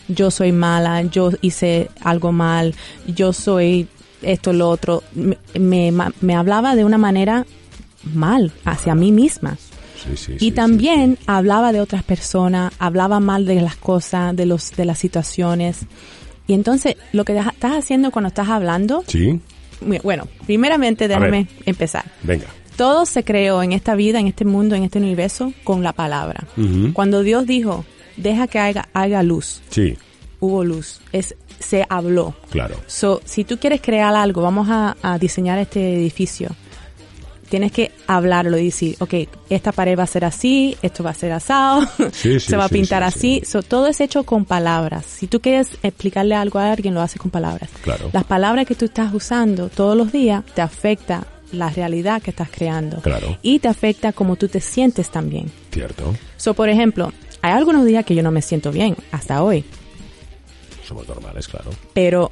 Yo 0.08 0.30
soy 0.30 0.52
mala, 0.52 1.02
yo 1.02 1.30
hice 1.42 1.90
algo 2.02 2.32
mal, 2.32 2.74
yo 3.06 3.32
soy 3.32 3.88
esto, 4.22 4.52
lo 4.52 4.68
otro. 4.70 5.02
Me, 5.14 5.36
me, 5.58 5.92
me 6.20 6.34
hablaba 6.34 6.74
de 6.76 6.84
una 6.84 6.96
manera 6.98 7.44
mal 8.14 8.52
hacia 8.64 8.94
mí 8.94 9.12
misma. 9.12 9.56
Sí, 10.04 10.16
sí, 10.16 10.32
Y 10.34 10.38
sí, 10.38 10.50
también 10.52 11.18
hablaba 11.26 11.72
de 11.72 11.80
otras 11.80 12.02
personas, 12.02 12.72
hablaba 12.78 13.20
mal 13.20 13.44
de 13.46 13.60
las 13.60 13.76
cosas, 13.76 14.34
de 14.36 14.46
los, 14.46 14.72
de 14.72 14.84
las 14.84 14.98
situaciones. 14.98 15.80
Y 16.46 16.54
entonces, 16.54 16.96
lo 17.12 17.24
que 17.24 17.36
estás 17.36 17.72
haciendo 17.72 18.10
cuando 18.10 18.28
estás 18.28 18.48
hablando, 18.48 19.04
Sí, 19.06 19.40
bueno, 20.02 20.26
primeramente 20.46 21.08
déjame 21.08 21.46
empezar. 21.66 22.04
venga. 22.22 22.46
Todo 22.76 23.06
se 23.06 23.24
creó 23.24 23.62
en 23.62 23.72
esta 23.72 23.96
vida, 23.96 24.20
en 24.20 24.28
este 24.28 24.44
mundo, 24.44 24.76
en 24.76 24.84
este 24.84 24.98
universo, 24.98 25.52
con 25.64 25.82
la 25.82 25.92
palabra. 25.92 26.44
Cuando 26.92 27.22
Dios 27.22 27.44
dijo, 27.44 27.84
deja 28.16 28.46
que 28.46 28.60
haga, 28.60 28.88
haga 28.92 29.22
luz, 29.24 29.60
Sí, 29.70 29.96
hubo 30.40 30.62
luz, 30.64 31.00
es, 31.12 31.34
se 31.58 31.84
habló. 31.88 32.34
claro. 32.50 32.76
So, 32.86 33.20
si 33.24 33.42
tú 33.44 33.58
quieres 33.58 33.80
crear 33.80 34.14
algo, 34.14 34.42
vamos 34.42 34.68
a, 34.70 34.96
a 35.02 35.18
diseñar 35.18 35.58
este 35.58 35.92
edificio. 35.94 36.50
Tienes 37.48 37.72
que 37.72 37.90
hablarlo 38.06 38.58
y 38.58 38.66
decir, 38.66 38.96
ok, 39.00 39.14
esta 39.50 39.72
pared 39.72 39.98
va 39.98 40.02
a 40.04 40.06
ser 40.06 40.24
así, 40.24 40.76
esto 40.82 41.02
va 41.02 41.10
a 41.10 41.14
ser 41.14 41.32
asado, 41.32 41.82
Sí, 42.12 42.38
sí, 42.38 42.40
se 42.40 42.56
va 42.56 42.64
a 42.64 42.68
pintar 42.68 43.02
sí, 43.12 43.38
así. 43.40 43.42
So, 43.46 43.62
todo 43.62 43.86
es 43.88 44.00
hecho 44.00 44.24
con 44.24 44.44
palabras. 44.44 45.04
Si 45.06 45.26
tú 45.26 45.40
quieres 45.40 45.68
explicarle 45.82 46.34
algo 46.34 46.58
a 46.58 46.70
alguien, 46.72 46.94
lo 46.94 47.00
haces 47.00 47.20
con 47.20 47.30
palabras. 47.30 47.70
Claro. 47.82 48.10
Las 48.12 48.24
palabras 48.24 48.66
que 48.66 48.74
tú 48.74 48.84
estás 48.86 49.12
usando 49.14 49.68
todos 49.68 49.96
los 49.96 50.12
días 50.12 50.44
te 50.54 50.62
afecta 50.62 51.26
la 51.52 51.70
realidad 51.70 52.20
que 52.20 52.30
estás 52.30 52.50
creando. 52.50 53.00
Claro. 53.00 53.38
Y 53.42 53.58
te 53.60 53.68
afecta 53.68 54.12
cómo 54.12 54.36
tú 54.36 54.48
te 54.48 54.60
sientes 54.60 55.10
también. 55.10 55.50
Cierto. 55.72 56.14
So, 56.36 56.52
por 56.54 56.68
ejemplo, 56.68 57.12
hay 57.40 57.52
algunos 57.52 57.86
días 57.86 58.04
que 58.04 58.14
yo 58.14 58.22
no 58.22 58.30
me 58.30 58.42
siento 58.42 58.70
bien, 58.70 58.96
hasta 59.12 59.42
hoy. 59.42 59.64
Somos 60.86 61.06
normales, 61.08 61.48
claro. 61.48 61.70
Pero 61.92 62.30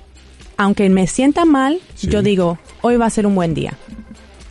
aunque 0.56 0.88
me 0.88 1.06
sienta 1.06 1.44
mal, 1.44 1.80
Sí. 1.94 2.08
yo 2.08 2.22
digo, 2.22 2.58
hoy 2.82 2.96
va 2.96 3.06
a 3.06 3.10
ser 3.10 3.26
un 3.26 3.34
buen 3.34 3.54
día. 3.54 3.74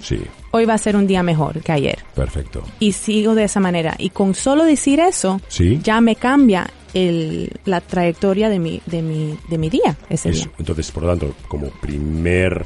Sí, 0.06 0.22
Hoy 0.52 0.66
va 0.66 0.76
a 0.76 0.78
ser 0.78 0.96
un 0.96 1.08
día 1.08 1.24
mejor 1.24 1.62
que 1.62 1.72
ayer. 1.72 2.00
perfecto. 2.14 2.64
Y 2.80 2.92
sigo 2.92 3.34
de 3.36 3.46
esa 3.46 3.60
manera. 3.60 3.96
Y 3.98 4.10
con 4.12 4.36
solo 4.36 4.64
decir 4.64 5.00
eso, 5.00 5.42
Sí. 5.48 5.80
ya 5.84 6.00
me 6.00 6.16
cambia 6.16 6.70
el, 6.94 7.52
la 7.66 7.82
trayectoria 7.82 8.48
de 8.50 8.60
mi, 8.60 8.82
de 8.86 9.02
mi, 9.02 9.38
de 9.50 9.58
mi 9.58 9.70
día, 9.70 9.98
ese 10.10 10.30
Eso. 10.30 10.44
día. 10.46 10.52
Entonces, 10.60 10.92
por 10.92 11.04
lo 11.04 11.10
tanto, 11.10 11.34
como 11.48 11.70
primer 11.70 12.66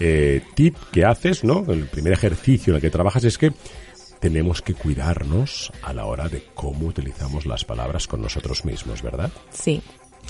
eh, 0.00 0.42
tip 0.54 0.76
que 0.92 1.04
haces, 1.04 1.44
¿no? 1.44 1.64
El 1.68 1.86
primer 1.86 2.12
ejercicio 2.12 2.72
en 2.72 2.76
el 2.76 2.80
que 2.82 2.90
trabajas 2.90 3.24
es 3.24 3.38
que 3.38 3.52
tenemos 4.18 4.60
que 4.60 4.74
cuidarnos 4.74 5.72
a 5.82 5.92
la 5.94 6.04
hora 6.06 6.28
de 6.28 6.44
cómo 6.54 6.88
utilizamos 6.88 7.46
las 7.46 7.64
palabras 7.64 8.06
con 8.06 8.20
nosotros 8.20 8.64
mismos, 8.66 9.00
¿verdad? 9.02 9.30
Sí, 9.50 9.80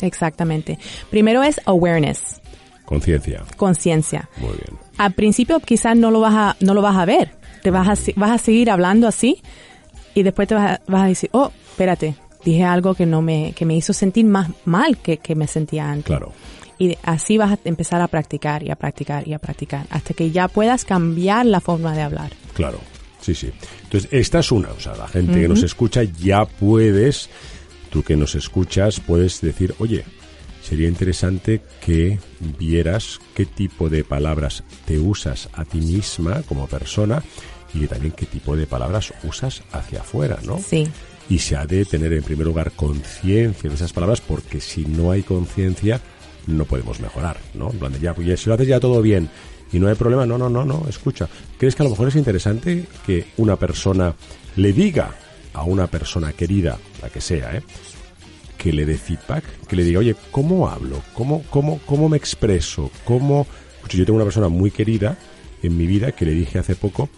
exactamente. 0.00 0.78
Primero 1.10 1.42
es 1.42 1.60
awareness, 1.66 2.40
Conciencia. 2.90 3.44
conciencia. 3.56 4.28
Muy 4.38 4.50
bien. 4.50 4.76
Al 4.98 5.12
principio 5.12 5.60
quizás 5.60 5.96
no 5.96 6.10
lo 6.10 6.18
vas 6.18 6.34
a, 6.34 6.56
no 6.58 6.74
lo 6.74 6.82
vas 6.82 6.96
a 6.96 7.04
ver. 7.04 7.30
Te 7.62 7.70
vas 7.70 7.86
a, 7.86 8.12
vas 8.16 8.30
a 8.32 8.38
seguir 8.38 8.68
hablando 8.68 9.06
así 9.06 9.40
y 10.12 10.24
después 10.24 10.48
te 10.48 10.56
vas 10.56 10.72
a, 10.72 10.80
vas 10.88 11.04
a 11.04 11.06
decir, 11.06 11.30
oh, 11.32 11.52
espérate, 11.70 12.16
dije 12.44 12.64
algo 12.64 12.94
que 12.94 13.06
no 13.06 13.22
me, 13.22 13.52
que 13.54 13.64
me 13.64 13.76
hizo 13.76 13.92
sentir 13.92 14.24
más 14.24 14.50
mal 14.64 14.98
que, 14.98 15.18
que 15.18 15.36
me 15.36 15.46
sentía 15.46 15.88
antes. 15.88 16.06
Claro. 16.06 16.32
Y 16.80 16.98
así 17.04 17.38
vas 17.38 17.52
a 17.52 17.58
empezar 17.64 18.00
a 18.00 18.08
practicar 18.08 18.64
y 18.64 18.72
a 18.72 18.74
practicar 18.74 19.28
y 19.28 19.34
a 19.34 19.38
practicar 19.38 19.86
hasta 19.90 20.12
que 20.12 20.32
ya 20.32 20.48
puedas 20.48 20.84
cambiar 20.84 21.46
la 21.46 21.60
forma 21.60 21.94
de 21.94 22.02
hablar. 22.02 22.32
Claro, 22.54 22.80
sí, 23.20 23.36
sí. 23.36 23.52
Entonces, 23.84 24.10
esta 24.12 24.40
es 24.40 24.50
una, 24.50 24.70
o 24.70 24.80
sea, 24.80 24.96
la 24.96 25.06
gente 25.06 25.40
que 25.40 25.46
nos 25.46 25.62
escucha 25.62 26.02
ya 26.02 26.44
puedes, 26.44 27.30
tú 27.88 28.02
que 28.02 28.16
nos 28.16 28.34
escuchas, 28.34 28.98
puedes 28.98 29.40
decir, 29.40 29.76
oye, 29.78 30.04
sería 30.70 30.86
interesante 30.86 31.60
que 31.84 32.20
vieras 32.56 33.18
qué 33.34 33.44
tipo 33.44 33.88
de 33.88 34.04
palabras 34.04 34.62
te 34.84 35.00
usas 35.00 35.48
a 35.52 35.64
ti 35.64 35.80
misma 35.80 36.42
como 36.42 36.68
persona 36.68 37.24
y 37.74 37.88
también 37.88 38.12
qué 38.12 38.24
tipo 38.24 38.54
de 38.54 38.68
palabras 38.68 39.12
usas 39.24 39.64
hacia 39.72 40.02
afuera, 40.02 40.38
¿no? 40.44 40.60
Sí, 40.60 40.86
Y 41.28 41.40
se 41.40 41.56
ha 41.56 41.66
de 41.66 41.84
tener 41.84 42.12
en 42.12 42.22
primer 42.22 42.46
lugar 42.46 42.70
conciencia 42.70 43.68
de 43.68 43.74
esas 43.74 43.92
palabras 43.92 44.20
porque 44.20 44.60
si 44.60 44.84
no 44.84 45.10
hay 45.10 45.24
conciencia 45.24 46.00
no 46.46 46.64
podemos 46.66 47.00
mejorar, 47.00 47.38
¿no? 47.54 47.72
En 47.72 47.78
plan 47.80 47.92
de 47.92 47.98
ya, 47.98 48.14
pues, 48.14 48.38
si 48.38 48.48
lo 48.48 48.54
haces 48.54 48.68
ya 48.68 48.78
todo 48.78 49.02
bien 49.02 49.28
y 49.72 49.80
no 49.80 49.88
hay 49.88 49.96
problema, 49.96 50.24
no, 50.24 50.38
no, 50.38 50.48
no, 50.48 50.64
no, 50.64 50.86
escucha. 50.88 51.28
¿Crees 51.58 51.74
que 51.74 51.82
a 51.82 51.84
lo 51.84 51.90
mejor 51.90 52.06
es 52.06 52.14
interesante 52.14 52.84
que 53.04 53.26
una 53.38 53.56
persona 53.56 54.14
le 54.54 54.72
diga 54.72 55.16
a 55.52 55.64
una 55.64 55.88
persona 55.88 56.32
querida, 56.32 56.78
la 57.02 57.08
que 57.08 57.20
sea, 57.20 57.56
¿eh? 57.56 57.62
Que 58.60 58.74
le 58.74 58.84
dé 58.84 58.98
feedback, 58.98 59.42
que 59.66 59.74
le 59.74 59.84
diga, 59.84 60.00
oye, 60.00 60.14
¿cómo 60.30 60.68
hablo? 60.68 61.02
¿Cómo, 61.14 61.42
cómo, 61.48 61.80
cómo 61.86 62.10
me 62.10 62.18
expreso? 62.18 62.90
¿Cómo...? 63.04 63.46
Yo 63.88 64.04
tengo 64.04 64.16
una 64.16 64.24
persona 64.24 64.48
muy 64.48 64.70
querida 64.70 65.16
en 65.62 65.76
mi 65.78 65.86
vida 65.86 66.12
que 66.12 66.26
le 66.26 66.32
dije 66.32 66.58
hace 66.58 66.76
poco, 66.76 67.08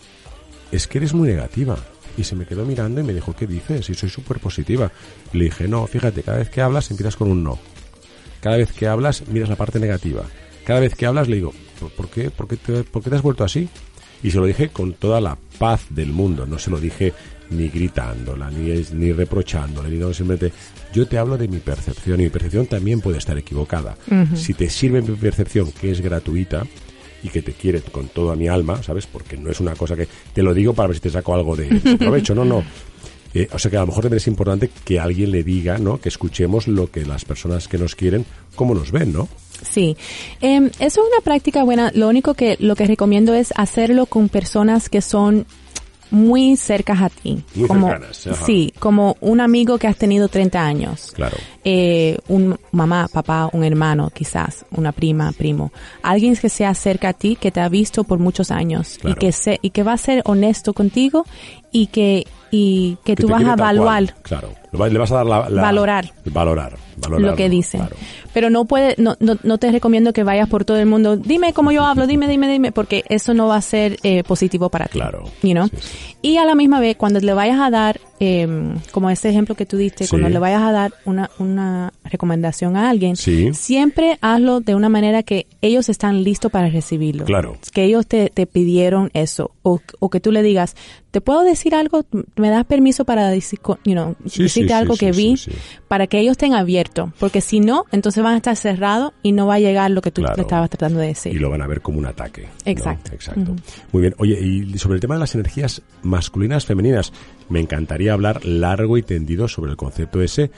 es 0.71 0.87
que 0.87 0.99
eres 0.99 1.13
muy 1.13 1.29
negativa. 1.29 1.77
Y 2.17 2.23
se 2.23 2.37
me 2.37 2.47
quedó 2.47 2.65
mirando 2.65 3.01
y 3.01 3.05
me 3.05 3.13
dijo, 3.13 3.35
¿qué 3.35 3.49
dices? 3.49 3.91
Y 3.91 3.95
soy 3.95 4.09
súper 4.09 4.39
positiva. 4.39 4.93
Le 5.33 5.45
dije, 5.45 5.67
no, 5.67 5.85
fíjate, 5.89 6.23
cada 6.23 6.39
vez 6.39 6.49
que 6.49 6.61
hablas 6.61 6.91
empiezas 6.93 7.17
con 7.17 7.29
un 7.29 7.43
no. 7.43 7.59
Cada 8.41 8.59
vez 8.59 8.73
que 8.73 8.87
hablas 8.87 9.27
miras 9.27 9.49
la 9.49 9.57
parte 9.57 9.81
negativa. 9.81 10.23
Cada 10.65 10.79
vez 10.79 10.95
que 10.95 11.07
hablas 11.07 11.29
le 11.29 11.37
digo, 11.37 11.53
¿por, 11.81 11.91
por 11.91 12.09
qué, 12.09 12.31
por, 12.31 12.47
qué 12.47 12.57
te, 12.57 12.85
por 12.85 13.03
qué 13.03 13.11
te 13.11 13.17
has 13.17 13.23
vuelto 13.23 13.43
así? 13.43 13.69
Y 14.23 14.31
se 14.31 14.39
lo 14.39 14.47
dije 14.47 14.69
con 14.69 14.93
toda 14.93 15.21
la 15.21 15.37
paz 15.59 15.87
del 15.91 16.13
mundo. 16.13 16.47
No 16.47 16.61
se 16.61 16.71
lo 16.71 16.79
dije 16.79 17.13
ni 17.53 17.69
gritándola, 17.69 18.51
ni, 18.51 18.71
es- 18.71 18.93
ni 18.93 19.13
reprochándole, 19.13 19.89
ni 19.91 19.99
no, 19.99 20.13
simplemente 20.13 20.53
yo 20.93 21.07
te 21.07 21.19
hablo 21.19 21.37
de 21.39 21.49
mi 21.49 21.59
percepción 21.59 22.21
y 22.21 22.25
mi 22.25 22.31
percepción 22.31 22.67
también 22.67 23.01
puede 23.01 23.19
estar 23.19 23.37
equivocada. 23.39 23.97
Si 24.35 24.55
te 24.55 24.69
sirve 24.71 25.03
mi 25.03 25.15
percepción, 25.17 25.71
que 25.73 25.91
es 25.91 26.01
gratuita, 26.01 26.67
y 27.25 27.29
que 27.29 27.41
te 27.41 27.53
quiere 27.53 27.81
con 27.83 28.09
toda 28.09 28.35
mi 28.35 28.49
alma, 28.49 28.83
¿sabes? 28.83 29.07
Porque 29.07 29.37
no 29.37 29.49
es 29.49 29.61
una 29.61 29.77
cosa 29.77 29.95
que 29.95 30.09
te 30.35 30.43
lo 30.43 30.53
digo 30.53 30.75
para 30.75 30.89
ver 30.89 30.97
si 30.97 31.03
te 31.03 31.11
saco 31.11 31.33
algo 31.35 31.55
de, 31.55 31.69
de 31.69 31.97
provecho, 31.97 32.35
no, 32.35 32.45
no. 32.45 32.65
Eh, 33.35 33.49
o 33.51 33.59
sea 33.59 33.71
que 33.71 33.79
a 33.79 33.81
lo 33.81 33.87
mejor 33.87 34.03
también 34.03 34.19
es 34.19 34.27
importante 34.27 34.69
que 34.85 35.01
alguien 35.01 35.31
le 35.31 35.43
diga, 35.43 35.79
¿no? 35.79 35.99
Que 35.99 36.11
escuchemos 36.11 36.69
lo 36.69 36.91
que 36.91 37.07
las 37.07 37.25
personas 37.25 37.67
que 37.67 37.79
nos 37.79 37.97
quieren, 37.97 38.27
cómo 38.57 38.75
nos 38.75 38.93
ven, 38.93 39.11
¿no? 39.11 39.27
sí. 39.63 39.97
Em, 40.43 40.67
eso 40.67 41.01
es 41.01 41.09
una 41.11 41.23
práctica 41.25 41.63
buena. 41.65 41.91
Lo 41.95 42.11
único 42.11 42.35
que, 42.35 42.59
lo 42.61 42.77
que 42.77 42.87
recomiendo 42.87 43.33
es 43.33 43.55
hacerlo 43.57 44.05
con 44.05 44.29
personas 44.29 44.91
que 44.91 45.01
son 45.01 45.47
muy 46.13 46.57
cercas 46.57 47.01
a 47.03 47.09
ti. 47.09 47.43
Muy 47.55 47.67
como, 47.67 47.89
cercanas. 47.89 48.29
Sí, 48.47 48.73
como 48.79 49.17
un 49.21 49.41
amigo 49.41 49.79
que 49.79 49.89
has 49.89 49.97
tenido 49.97 50.29
30 50.29 50.65
años. 50.65 51.11
Claro. 51.15 51.37
eh, 51.65 52.19
un 52.29 52.57
mamá, 52.71 53.09
papá, 53.13 53.49
un 53.53 53.65
hermano, 53.65 54.11
quizás, 54.15 54.65
una 54.73 54.93
prima, 54.93 55.33
primo, 55.33 55.73
alguien 56.03 56.37
que 56.37 56.49
se 56.49 56.65
acerca 56.67 57.09
a 57.09 57.13
ti, 57.15 57.37
que 57.37 57.51
te 57.51 57.61
ha 57.61 57.69
visto 57.69 58.05
por 58.05 58.19
muchos 58.19 58.51
años 58.51 58.99
Claro. 59.01 59.17
y 59.17 59.19
que 59.19 59.33
se, 59.33 59.59
y 59.63 59.71
que 59.71 59.83
va 59.83 59.95
a 59.95 59.99
ser 59.99 60.23
honesto 60.27 60.75
contigo 60.75 61.25
y 61.73 61.87
que 61.89 62.27
y 62.55 62.99
que, 63.03 63.15
Que 63.15 63.23
tú 63.23 63.29
vas 63.29 63.43
a 63.43 63.55
evaluar 63.55 64.05
cual, 64.05 64.15
Claro. 64.23 64.51
Le 64.73 64.79
va- 64.79 64.89
Le 64.91 64.99
vas 64.99 65.11
a 65.11 65.17
dar 65.17 65.27
la... 65.27 65.49
la- 65.49 65.63
Valorar. 65.63 66.13
Valorar. 66.27 66.77
valorar 66.99 67.31
lo 67.31 67.35
que 67.37 67.49
dicen. 67.49 67.81
claro. 67.81 67.97
Pero 68.35 68.51
no 68.51 68.67
puede, 68.67 68.95
no, 68.99 69.17
no, 69.21 69.37
no 69.43 69.57
te 69.59 69.73
recomiendo 69.73 70.13
que 70.13 70.23
vayas 70.23 70.49
por 70.51 70.65
todo 70.67 70.77
el 70.79 70.85
mundo, 70.87 71.17
dime 71.17 71.53
cómo 71.55 71.73
yo 71.73 71.83
hablo, 71.85 72.07
dime, 72.07 72.29
dime, 72.29 72.49
dime, 72.51 72.71
porque 72.73 73.05
eso 73.09 73.33
no 73.35 73.47
va 73.49 73.57
a 73.57 73.63
ser 73.63 73.97
eh, 74.03 74.23
positivo 74.23 74.69
para 74.69 74.85
ti. 74.87 74.93
Claro. 74.99 75.25
You 75.43 75.53
know? 75.53 75.67
Sí, 75.69 75.77
sí. 75.81 76.17
Y 76.23 76.37
a 76.37 76.45
la 76.45 76.55
misma 76.55 76.79
vez, 76.81 76.97
cuando 76.97 77.21
le 77.21 77.33
vayas 77.35 77.59
a 77.59 77.71
dar, 77.71 78.01
eh, 78.21 78.47
como 78.93 79.09
ese 79.11 79.31
ejemplo 79.31 79.55
que 79.55 79.65
tú 79.67 79.77
diste, 79.79 80.05
Sí. 80.05 80.11
cuando 80.11 80.29
le 80.29 80.39
vayas 80.39 80.63
a 80.63 80.73
dar 80.73 80.95
una, 81.07 81.31
una 81.39 81.93
recomendación 82.05 82.77
a 82.77 82.89
alguien, 82.91 83.17
Sí. 83.17 83.53
siempre 83.55 84.19
hazlo 84.21 84.61
de 84.61 84.75
una 84.75 84.89
manera 84.91 85.23
que 85.23 85.47
ellos 85.63 85.89
están 85.89 86.23
listos 86.23 86.53
para 86.53 86.69
recibirlo. 86.69 87.25
Claro. 87.25 87.57
Que 87.73 87.85
ellos 87.85 88.07
te, 88.07 88.29
te 88.31 88.47
pidieron 88.47 89.11
eso. 89.15 89.51
O, 89.63 89.81
o 90.01 90.09
que 90.11 90.21
tú 90.21 90.33
le 90.33 90.43
digas, 90.43 90.77
¿te 91.13 91.21
puedo 91.21 91.43
decir 91.43 91.77
algo? 91.77 92.05
¿Me 92.35 92.51
das 92.51 92.65
permiso 92.65 93.05
para 93.05 93.29
decir, 93.29 93.61
you 93.85 93.93
know, 93.93 94.17
Sí, 94.27 94.43
decirte 94.43 94.69
sí, 94.69 94.75
algo 94.75 94.95
sí, 94.95 95.01
que 95.07 95.13
vi? 95.13 95.37
Para 95.87 96.09
que 96.09 96.19
ellos 96.19 96.33
estén 96.33 96.55
abiertos. 96.55 97.11
Porque 97.21 97.41
si 97.41 97.61
no, 97.61 97.85
entonces 97.93 98.25
van 98.25 98.35
a 98.35 98.37
estar 98.39 98.57
cerrados 98.57 99.13
y 99.23 99.31
no 99.31 99.47
va 99.47 99.55
a 99.55 99.61
llegar 99.61 99.91
lo 99.93 100.03
que 100.03 100.11
tú 100.11 100.23
Claro. 100.23 100.37
le 100.37 100.43
estabas 100.43 100.69
tratando 100.71 100.99
de 100.99 101.07
decir. 101.09 101.33
Y 101.33 101.39
lo 101.39 101.49
van 101.51 101.63
a 101.63 101.69
ver 101.69 101.81
como 101.83 101.99
un 101.99 102.07
ataque. 102.07 102.43
¿no? 102.43 102.49
Exacto. 102.65 103.13
Exacto. 103.15 103.55
Muy 103.93 104.01
bien. 104.01 104.15
Oye, 104.19 104.39
y 104.43 104.77
sobre 104.79 104.97
el 104.97 105.01
tema 105.01 105.15
de 105.15 105.21
las 105.21 105.35
energías 105.37 105.83
masculinas, 106.03 106.67
femeninas, 106.67 107.13
me 107.49 107.61
encantaría 107.61 108.13
hablar 108.13 108.45
largo 108.45 108.97
y 108.99 109.03
tendido 109.03 109.47
sobre 109.47 109.71
el 109.71 109.77
concepto 109.77 110.21
ese 110.23 110.51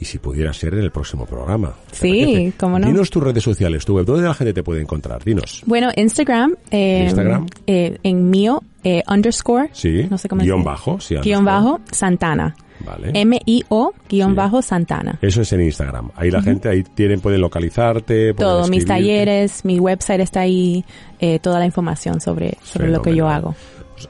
y 0.00 0.04
si 0.04 0.18
pudiera 0.18 0.52
ser 0.52 0.74
en 0.74 0.80
el 0.80 0.90
próximo 0.90 1.26
programa. 1.26 1.74
¿Te 1.92 1.96
Sí, 1.96 2.52
cómo 2.58 2.76
no. 2.78 2.88
Dinos 2.88 3.08
tus 3.08 3.22
redes 3.22 3.42
sociales, 3.44 3.84
tu 3.84 3.94
web, 3.94 4.04
¿dónde 4.04 4.24
la 4.26 4.34
gente 4.34 4.52
te 4.52 4.62
puede 4.64 4.80
encontrar? 4.82 5.22
Dinos. 5.22 5.62
Bueno, 5.64 5.90
Instagram. 5.94 6.56
Eh, 6.72 7.04
Instagram. 7.04 7.46
eh, 7.68 7.98
en 8.02 8.28
mío, 8.28 8.62
eh, 8.84 9.02
underscore. 9.08 9.70
Sí, 9.72 10.06
No 10.10 10.18
sé 10.18 10.28
cómo 10.28 10.42
guion 10.42 10.64
bajo, 10.64 11.00
sí, 11.00 11.14
Guión 11.16 11.44
bajo, 11.44 11.80
Santana. 11.90 12.54
Vale. 12.84 13.12
M-I-O, 13.14 13.92
guion 14.08 14.30
Sí. 14.30 14.36
bajo, 14.36 14.60
Santana. 14.60 15.16
Eso 15.22 15.42
es 15.42 15.52
en 15.52 15.60
Instagram. 15.62 16.10
Ahí 16.16 16.30
la 16.32 16.42
gente, 16.42 16.68
ahí 16.68 16.82
tienen, 16.82 17.20
pueden 17.20 17.40
localizarte. 17.40 18.34
pueden 18.34 18.36
Todo, 18.36 18.66
mis 18.68 18.84
talleres, 18.84 19.64
mi 19.64 19.78
website 19.78 20.20
está 20.20 20.40
ahí, 20.40 20.84
eh, 21.20 21.38
toda 21.38 21.60
la 21.60 21.66
información 21.66 22.20
sobre, 22.20 22.56
sobre 22.64 22.88
lo 22.88 23.00
que 23.00 23.14
yo 23.14 23.28
hago. 23.28 23.54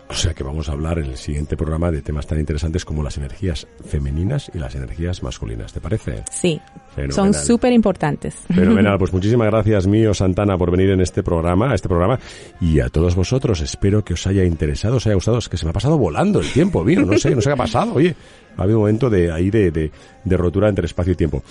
O 0.09 0.15
sea 0.15 0.35
que 0.35 0.43
vamos 0.45 0.69
a 0.69 0.73
hablar 0.73 0.99
en 0.99 1.07
el 1.07 1.17
siguiente 1.17 1.57
programa 1.57 1.91
de 1.91 2.03
temas 2.03 2.27
tan 2.27 2.39
interesantes 2.39 2.85
como 2.85 3.03
las 3.03 3.17
energías 3.17 3.67
femeninas 3.85 4.51
y 4.55 4.59
las 4.59 4.75
energías 4.75 5.23
masculinas. 5.23 5.73
¿Te 5.73 5.81
parece? 5.81 6.25
Sí, 6.31 6.61
Fenomenal. 6.95 7.15
son 7.15 7.35
súper 7.35 7.73
importantes. 7.73 8.35
Fenomenal, 8.53 8.99
pues 8.99 9.13
muchísimas 9.13 9.49
gracias 9.49 9.87
mío 9.87 10.15
Santana 10.15 10.57
por 10.59 10.71
venir 10.71 10.91
en 10.91 11.01
este 11.01 11.23
programa, 11.23 11.71
a 11.73 11.75
este 11.75 11.89
programa 11.89 12.19
y 12.61 12.81
a 12.81 12.89
todos 12.89 13.15
vosotros 13.15 13.61
espero 13.61 14.05
que 14.05 14.15
os 14.15 14.27
haya 14.27 14.45
interesado, 14.45 14.97
os 14.97 15.07
haya 15.07 15.15
gustado, 15.15 15.39
es 15.39 15.49
que 15.49 15.57
se 15.57 15.65
me 15.67 15.71
ha 15.71 15.75
pasado 15.75 15.99
volando 15.99 16.41
el 16.41 16.51
tiempo, 16.51 16.85
mío, 16.85 17.03
no 17.05 17.17
sé, 17.19 17.35
no 17.35 17.41
sé 17.41 17.49
qué 17.49 17.55
ha 17.55 17.57
pasado, 17.57 17.95
oye, 17.95 18.15
ha 18.57 18.63
habido 18.63 18.79
un 18.79 18.83
momento 18.83 19.09
de 19.09 19.33
ahí 19.33 19.51
de, 19.51 19.71
de, 19.71 19.91
de 20.25 20.37
rotura 20.37 20.69
entre 20.69 20.87
espacio 20.87 21.13
y 21.15 21.17
tiempo. 21.17 21.43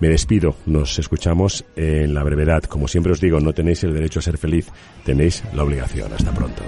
Me 0.00 0.08
despido, 0.08 0.56
nos 0.66 0.98
escuchamos 0.98 1.64
en 1.76 2.14
la 2.14 2.22
brevedad, 2.24 2.64
como 2.64 2.88
siempre 2.88 3.12
os 3.12 3.20
digo, 3.20 3.40
no 3.40 3.52
tenéis 3.52 3.84
el 3.84 3.94
derecho 3.94 4.18
a 4.18 4.22
ser 4.22 4.38
feliz, 4.38 4.68
tenéis 5.04 5.42
la 5.54 5.62
obligación, 5.62 6.12
hasta 6.12 6.32
pronto. 6.32 6.62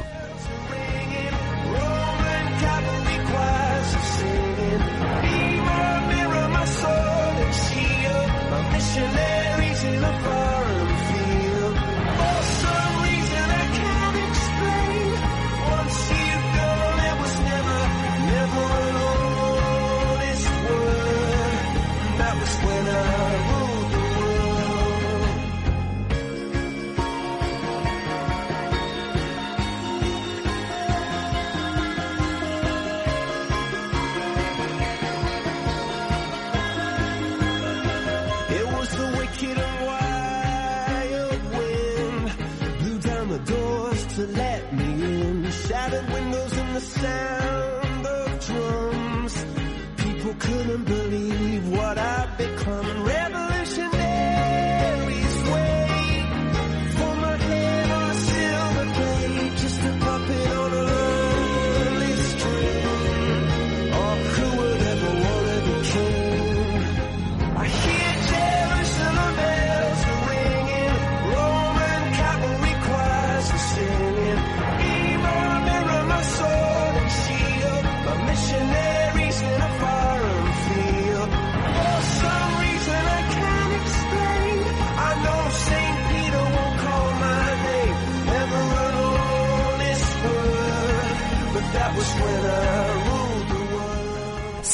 couldn't 50.40 50.85
believe 50.85 51.68
what 51.68 51.98
I've 51.98 52.37
become. 52.38 53.10